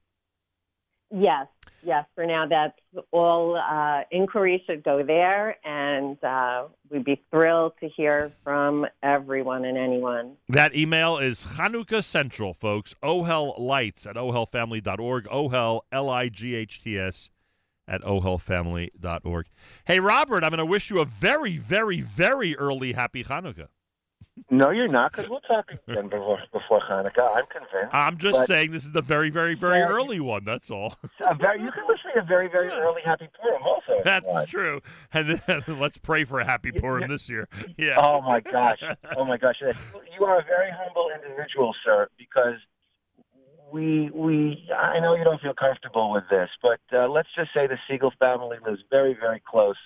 Yes, 1.15 1.45
yes. 1.83 2.05
For 2.15 2.25
now, 2.25 2.47
that's 2.47 3.05
all. 3.11 3.55
Uh, 3.55 4.01
inquiries 4.11 4.61
should 4.65 4.83
go 4.83 5.03
there, 5.03 5.57
and 5.63 6.21
uh, 6.23 6.63
we'd 6.89 7.05
be 7.05 7.21
thrilled 7.29 7.73
to 7.81 7.89
hear 7.89 8.31
from 8.43 8.87
everyone 9.03 9.63
and 9.63 9.77
anyone. 9.77 10.37
That 10.49 10.75
email 10.75 11.19
is 11.19 11.45
Hanukkah 11.45 12.03
Central, 12.03 12.55
folks. 12.55 12.95
Ohel 13.03 13.59
Lights 13.59 14.07
at 14.07 14.15
ohelfamily.org. 14.15 15.25
Ohel, 15.25 15.81
L 15.91 16.09
I 16.09 16.29
G 16.29 16.55
H 16.55 16.81
T 16.81 16.97
S, 16.97 17.29
at 17.87 18.01
ohelfamily.org. 18.01 19.45
Hey, 19.85 19.99
Robert, 19.99 20.43
I'm 20.43 20.49
going 20.49 20.57
to 20.57 20.65
wish 20.65 20.89
you 20.89 20.99
a 20.99 21.05
very, 21.05 21.57
very, 21.59 22.01
very 22.01 22.57
early 22.57 22.93
happy 22.93 23.23
Hanukkah. 23.23 23.67
No, 24.49 24.69
you're 24.71 24.87
not, 24.87 25.11
because 25.11 25.29
we'll 25.29 25.39
talk 25.41 25.69
again 25.87 26.09
before, 26.09 26.39
before 26.51 26.79
Hanukkah. 26.81 27.35
I'm 27.37 27.45
convinced. 27.47 27.93
I'm 27.93 28.17
just 28.17 28.39
But- 28.39 28.47
saying 28.47 28.71
this 28.71 28.83
is 28.85 28.91
the 28.91 29.01
very, 29.01 29.29
very, 29.29 29.55
very 29.55 29.79
Yeah. 29.79 29.87
early 29.87 30.19
one. 30.19 30.43
That's 30.45 30.69
all. 30.69 30.95
A 31.27 31.33
very, 31.35 31.61
you 31.61 31.71
can 31.71 31.87
wish 31.87 31.99
me 32.05 32.11
a 32.15 32.21
very, 32.23 32.47
very 32.49 32.67
Yeah. 32.69 32.79
early 32.79 33.01
happy 33.03 33.27
Purim 33.41 33.63
also. 33.63 34.01
That's 34.03 34.49
true. 34.49 34.81
And 35.13 35.29
then 35.47 35.63
let's 35.79 35.97
pray 35.97 36.23
for 36.25 36.39
a 36.39 36.45
happy 36.45 36.71
Purim 36.71 37.07
this 37.07 37.29
year. 37.29 37.47
Yeah. 37.77 37.95
Oh 37.97 38.21
my 38.21 38.39
gosh! 38.39 38.83
Oh 39.17 39.25
my 39.25 39.37
gosh! 39.37 39.55
You 39.61 40.25
are 40.25 40.39
a 40.39 40.43
very 40.43 40.69
humble 40.71 41.09
individual, 41.15 41.73
sir. 41.83 42.07
Because 42.17 42.55
we 43.71 44.09
we 44.13 44.69
I 44.75 44.99
know 44.99 45.15
you 45.15 45.23
don't 45.23 45.41
feel 45.41 45.53
comfortable 45.53 46.11
with 46.11 46.25
this, 46.29 46.49
but 46.61 46.79
uh, 46.93 47.07
let's 47.07 47.29
just 47.35 47.51
say 47.53 47.65
the 47.67 47.77
Segal 47.89 48.11
family 48.19 48.57
lives 48.65 48.81
very 48.91 49.15
very 49.19 49.41
close 49.45 49.77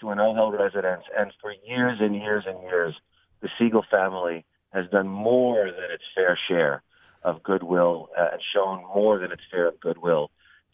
to 0.00 0.10
an 0.10 0.18
Ohel 0.18 0.52
residence, 0.58 1.04
and 1.16 1.32
for 1.40 1.54
years 1.66 1.98
and 2.00 2.14
years 2.14 2.44
and 2.46 2.60
years, 2.62 2.94
the 3.40 3.48
Segal 3.60 3.82
family 3.90 4.44
has 4.72 4.86
done 4.90 5.08
more 5.08 5.64
than 5.64 5.90
its 5.92 6.04
fair 6.14 6.38
share 6.48 6.82
of 7.22 7.42
goodwill 7.42 8.08
uh, 8.18 8.28
and 8.32 8.40
shown 8.54 8.82
more 8.94 9.18
than 9.18 9.32
its 9.32 9.42
fair 9.50 9.68
of 9.68 9.78
goodwill 9.80 10.30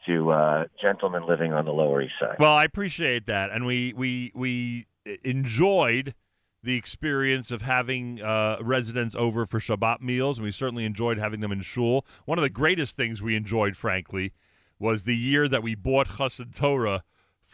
to 0.07 0.31
uh, 0.31 0.65
gentlemen 0.81 1.27
living 1.27 1.53
on 1.53 1.65
the 1.65 1.73
Lower 1.73 2.03
East 2.03 2.15
Side. 2.21 2.37
Well, 2.39 2.53
I 2.53 2.65
appreciate 2.65 3.27
that, 3.27 3.51
and 3.51 3.67
we 3.67 3.93
we 3.95 4.31
we 4.35 4.87
enjoyed 5.25 6.15
the 6.63 6.77
experience 6.77 7.51
of 7.51 7.63
having 7.63 8.21
uh, 8.23 8.59
residents 8.61 9.15
over 9.15 9.47
for 9.47 9.59
Shabbat 9.59 10.01
meals, 10.01 10.39
and 10.39 10.45
we 10.45 10.51
certainly 10.51 10.85
enjoyed 10.85 11.19
having 11.19 11.41
them 11.41 11.53
in 11.53 11.63
shul. 11.63 12.05
One 12.25 12.39
of 12.39 12.43
the 12.43 12.51
greatest 12.51 12.97
things 12.97 13.23
we 13.23 13.37
enjoyed, 13.37 13.77
frankly, 13.77 14.33
was 14.79 15.05
the 15.05 15.17
year 15.17 15.49
that 15.49 15.63
we 15.63 15.75
bought 15.75 16.09
Chassan 16.09 16.55
Torah 16.55 17.03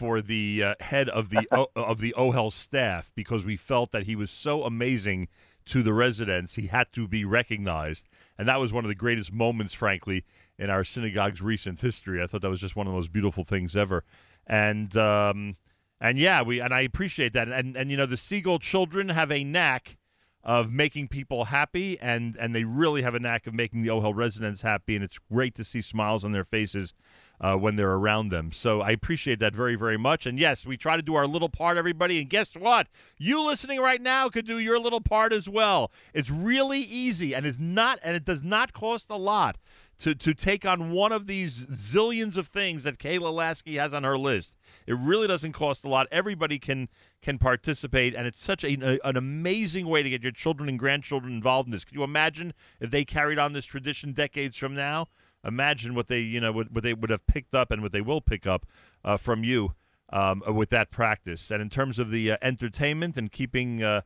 for 0.03 0.21
the 0.21 0.61
uh, 0.65 0.75
head 0.81 1.09
of 1.09 1.31
the 1.31 1.47
o- 1.53 1.71
of 1.77 2.01
the 2.01 2.13
OHEL 2.19 2.53
staff 2.53 3.13
because 3.15 3.45
we 3.45 3.57
felt 3.57 3.93
that 3.93 4.03
he 4.03 4.17
was 4.17 4.33
so 4.33 4.65
amazing 4.65 5.29
to 5.67 5.81
the 5.81 5.93
residents, 5.93 6.57
he 6.57 6.67
had 6.67 6.93
to 6.93 7.07
be 7.07 7.25
recognized, 7.25 8.09
and 8.37 8.49
that 8.49 8.59
was 8.59 8.73
one 8.73 8.85
of 8.85 8.89
the 8.89 8.97
greatest 8.97 9.33
moments, 9.33 9.73
frankly, 9.73 10.25
in 10.59 10.71
our 10.71 10.83
synagogue's 10.83 11.41
recent 11.41 11.81
history. 11.81 12.21
I 12.21 12.27
thought 12.27 12.43
that 12.43 12.51
was 12.51 12.59
just 12.59 12.75
one 12.75 12.89
of 12.89 12.93
the 12.93 12.97
most 12.97 13.13
beautiful 13.13 13.45
things 13.45 13.77
ever, 13.77 14.03
and 14.45 14.97
um, 14.97 15.57
and 16.01 16.19
yeah, 16.19 16.43
we 16.43 16.59
and 16.59 16.75
I 16.75 16.81
appreciate 16.81 17.33
that, 17.35 17.47
and 17.47 17.77
and 17.77 17.89
you 17.89 17.97
know 17.97 18.07
the 18.07 18.17
Segal 18.17 18.61
children 18.61 19.11
have 19.11 19.31
a 19.31 19.45
knack 19.45 19.99
of 20.45 20.73
making 20.73 21.09
people 21.09 21.47
happy, 21.47 21.99
and 22.01 22.37
and 22.37 22.55
they 22.55 22.65
really 22.65 23.03
have 23.03 23.15
a 23.15 23.21
knack 23.21 23.47
of 23.47 23.55
making 23.55 23.83
the 23.83 23.89
OHEL 23.89 24.15
residents 24.15 24.63
happy, 24.63 24.95
and 24.95 25.05
it's 25.05 25.19
great 25.19 25.55
to 25.55 25.65
see 25.65 25.81
smiles 25.81 26.25
on 26.25 26.33
their 26.33 26.45
faces 26.45 26.95
uh, 27.41 27.57
when 27.57 27.77
they're 27.77 27.93
around 27.93 28.31
them. 28.31 28.53
So 28.53 28.81
I 28.81 28.91
appreciate 28.91 29.41
that 29.41 29.55
very, 29.55 29.75
very 29.75 29.97
much. 29.97 30.27
And 30.27 30.39
yes, 30.39 30.65
we 30.65 30.77
try 30.77 30.97
to 30.97 31.03
do 31.03 31.15
our 31.15 31.27
little 31.27 31.49
part, 31.49 31.77
everybody. 31.77 32.21
And 32.21 32.31
guess 32.31 32.55
what? 32.55 32.87
You 33.19 33.43
listening 33.43 33.81
right 33.81 34.01
now 34.01 34.29
could 34.29 34.47
do 34.47 34.59
your 34.59 34.79
little 34.79 35.01
part 35.01 35.33
as 35.33 35.49
well. 35.49 35.91
It's 36.15 36.31
really 36.31 36.81
easy, 36.81 37.35
and 37.35 37.45
is 37.45 37.59
not, 37.59 37.99
and 38.03 38.17
it 38.17 38.25
does 38.25 38.43
not 38.43 38.73
cost 38.73 39.11
a 39.11 39.17
lot 39.17 39.59
to 40.03 40.17
to 40.17 40.35
take 40.35 40.67
on 40.67 40.91
one 40.91 41.13
of 41.13 41.29
these 41.29 41.65
zillions 41.67 42.37
of 42.37 42.49
things 42.49 42.83
that 42.83 42.99
Kayla 42.99 43.33
Lasky 43.33 43.77
has 43.77 43.95
on 43.95 44.03
her 44.03 44.19
list. 44.19 44.53
It 44.85 44.97
really 44.99 45.29
doesn't 45.29 45.53
cost 45.53 45.85
a 45.85 45.89
lot. 45.89 46.09
Everybody 46.11 46.59
can 46.59 46.89
can 47.23 47.39
participate, 47.39 48.13
and 48.13 48.27
it's 48.27 48.43
such 48.43 48.65
a, 48.65 48.99
an 49.07 49.17
amazing 49.17 49.87
way 49.87 50.03
to 50.03 50.11
get 50.11 50.23
your 50.23 50.33
children 50.33 50.69
and 50.69 50.77
grandchildren 50.77 51.33
involved 51.33 51.69
in 51.69 51.73
this. 51.73 51.85
Could 51.85 51.95
you 51.95 52.03
imagine 52.03 52.53
if 52.81 52.91
they 52.91 53.05
carried 53.05 53.39
on 53.39 53.53
this 53.53 53.65
tradition 53.65 54.13
decades 54.13 54.57
from 54.57 54.75
now? 54.75 55.07
Imagine 55.45 55.95
what 55.95 56.09
they 56.09 56.19
you 56.19 56.41
know 56.41 56.51
what, 56.51 56.73
what 56.73 56.83
they 56.83 56.95
would 56.95 57.11
have 57.11 57.27
picked 57.29 57.55
up 57.55 57.71
and 57.71 57.81
what 57.81 57.93
they 57.93 58.01
will 58.01 58.21
pick 58.21 58.45
up 58.45 58.67
uh, 59.05 59.17
from 59.17 59.45
you 59.45 59.75
um, 60.13 60.43
with 60.49 60.71
that 60.71 60.91
practice. 60.91 61.49
And 61.49 61.63
in 61.63 61.71
terms 61.71 62.01
of 62.01 62.11
the 62.11 62.33
uh, 62.33 62.37
entertainment 62.43 63.17
and 63.17 63.31
keeping. 63.31 63.85
Uh, 63.85 64.01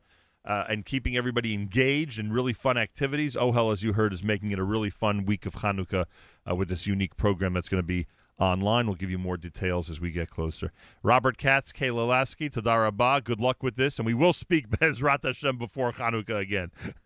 uh, 0.47 0.63
and 0.69 0.85
keeping 0.85 1.17
everybody 1.17 1.53
engaged 1.53 2.17
in 2.17 2.31
really 2.31 2.53
fun 2.53 2.77
activities. 2.77 3.35
Oh 3.35 3.51
hell, 3.51 3.69
as 3.69 3.83
you 3.83 3.93
heard, 3.93 4.13
is 4.13 4.23
making 4.23 4.51
it 4.51 4.57
a 4.57 4.63
really 4.63 4.89
fun 4.89 5.25
week 5.25 5.45
of 5.45 5.55
Hanukkah 5.55 6.05
uh, 6.49 6.55
with 6.55 6.69
this 6.69 6.87
unique 6.87 7.17
program 7.17 7.53
that's 7.53 7.67
going 7.67 7.83
to 7.83 7.87
be 7.87 8.07
online. 8.39 8.87
We'll 8.87 8.95
give 8.95 9.11
you 9.11 9.17
more 9.17 9.35
details 9.35 9.89
as 9.89 9.99
we 9.99 10.09
get 10.11 10.29
closer. 10.29 10.71
Robert 11.03 11.37
Katz, 11.37 11.73
Kayla 11.73 12.07
Lasky, 12.07 12.49
Todah 12.49 12.83
rabbah, 12.83 13.19
good 13.19 13.41
luck 13.41 13.61
with 13.61 13.75
this, 13.75 13.99
and 13.99 14.05
we 14.05 14.13
will 14.13 14.33
speak 14.33 14.69
Bezrat 14.79 15.23
Hashem 15.23 15.57
before 15.57 15.91
Hanukkah 15.91 16.39
again. 16.39 16.71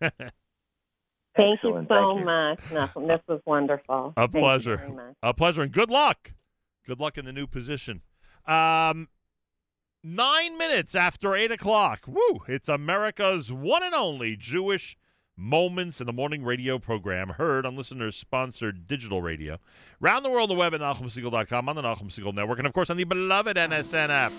Thank 1.34 1.58
Excellent. 1.64 1.88
you 1.90 1.96
so 1.96 2.14
Thank 2.14 2.18
you. 2.20 2.24
much, 2.24 2.60
Nachum. 2.70 3.08
This 3.08 3.20
was 3.26 3.40
wonderful. 3.46 4.12
A 4.16 4.20
Thank 4.22 4.34
you 4.34 4.40
pleasure. 4.40 4.76
very 4.76 4.92
much. 4.92 5.14
A 5.22 5.34
pleasure 5.34 5.62
and 5.62 5.72
good 5.72 5.90
luck. 5.90 6.32
Good 6.86 7.00
luck 7.00 7.16
in 7.18 7.24
the 7.24 7.32
new 7.32 7.46
position. 7.46 8.02
Um, 8.46 9.08
nine 10.02 10.58
minutes 10.58 10.94
after 10.94 11.34
eight 11.34 11.52
o'clock. 11.52 12.00
Woo! 12.06 12.42
It's 12.48 12.68
America's 12.68 13.52
one 13.52 13.82
and 13.82 13.94
only 13.94 14.36
Jewish 14.36 14.96
Moments 15.34 16.00
in 16.00 16.06
the 16.06 16.12
Morning 16.12 16.44
radio 16.44 16.78
program, 16.78 17.30
heard 17.30 17.64
on 17.64 17.74
listeners 17.74 18.16
sponsored 18.16 18.86
digital 18.86 19.22
radio. 19.22 19.58
Round 19.98 20.24
the 20.24 20.30
world, 20.30 20.50
on 20.50 20.56
the 20.56 20.60
web 20.60 20.74
at 20.74 20.80
NachumSegal.com, 20.80 21.68
on 21.68 21.76
the 21.76 21.82
Nachum 21.82 22.08
Segal 22.08 22.34
Network, 22.34 22.58
and 22.58 22.66
of 22.66 22.74
course 22.74 22.90
on 22.90 22.98
the 22.98 23.04
beloved 23.04 23.56
NSN 23.56 24.10
app. 24.10 24.32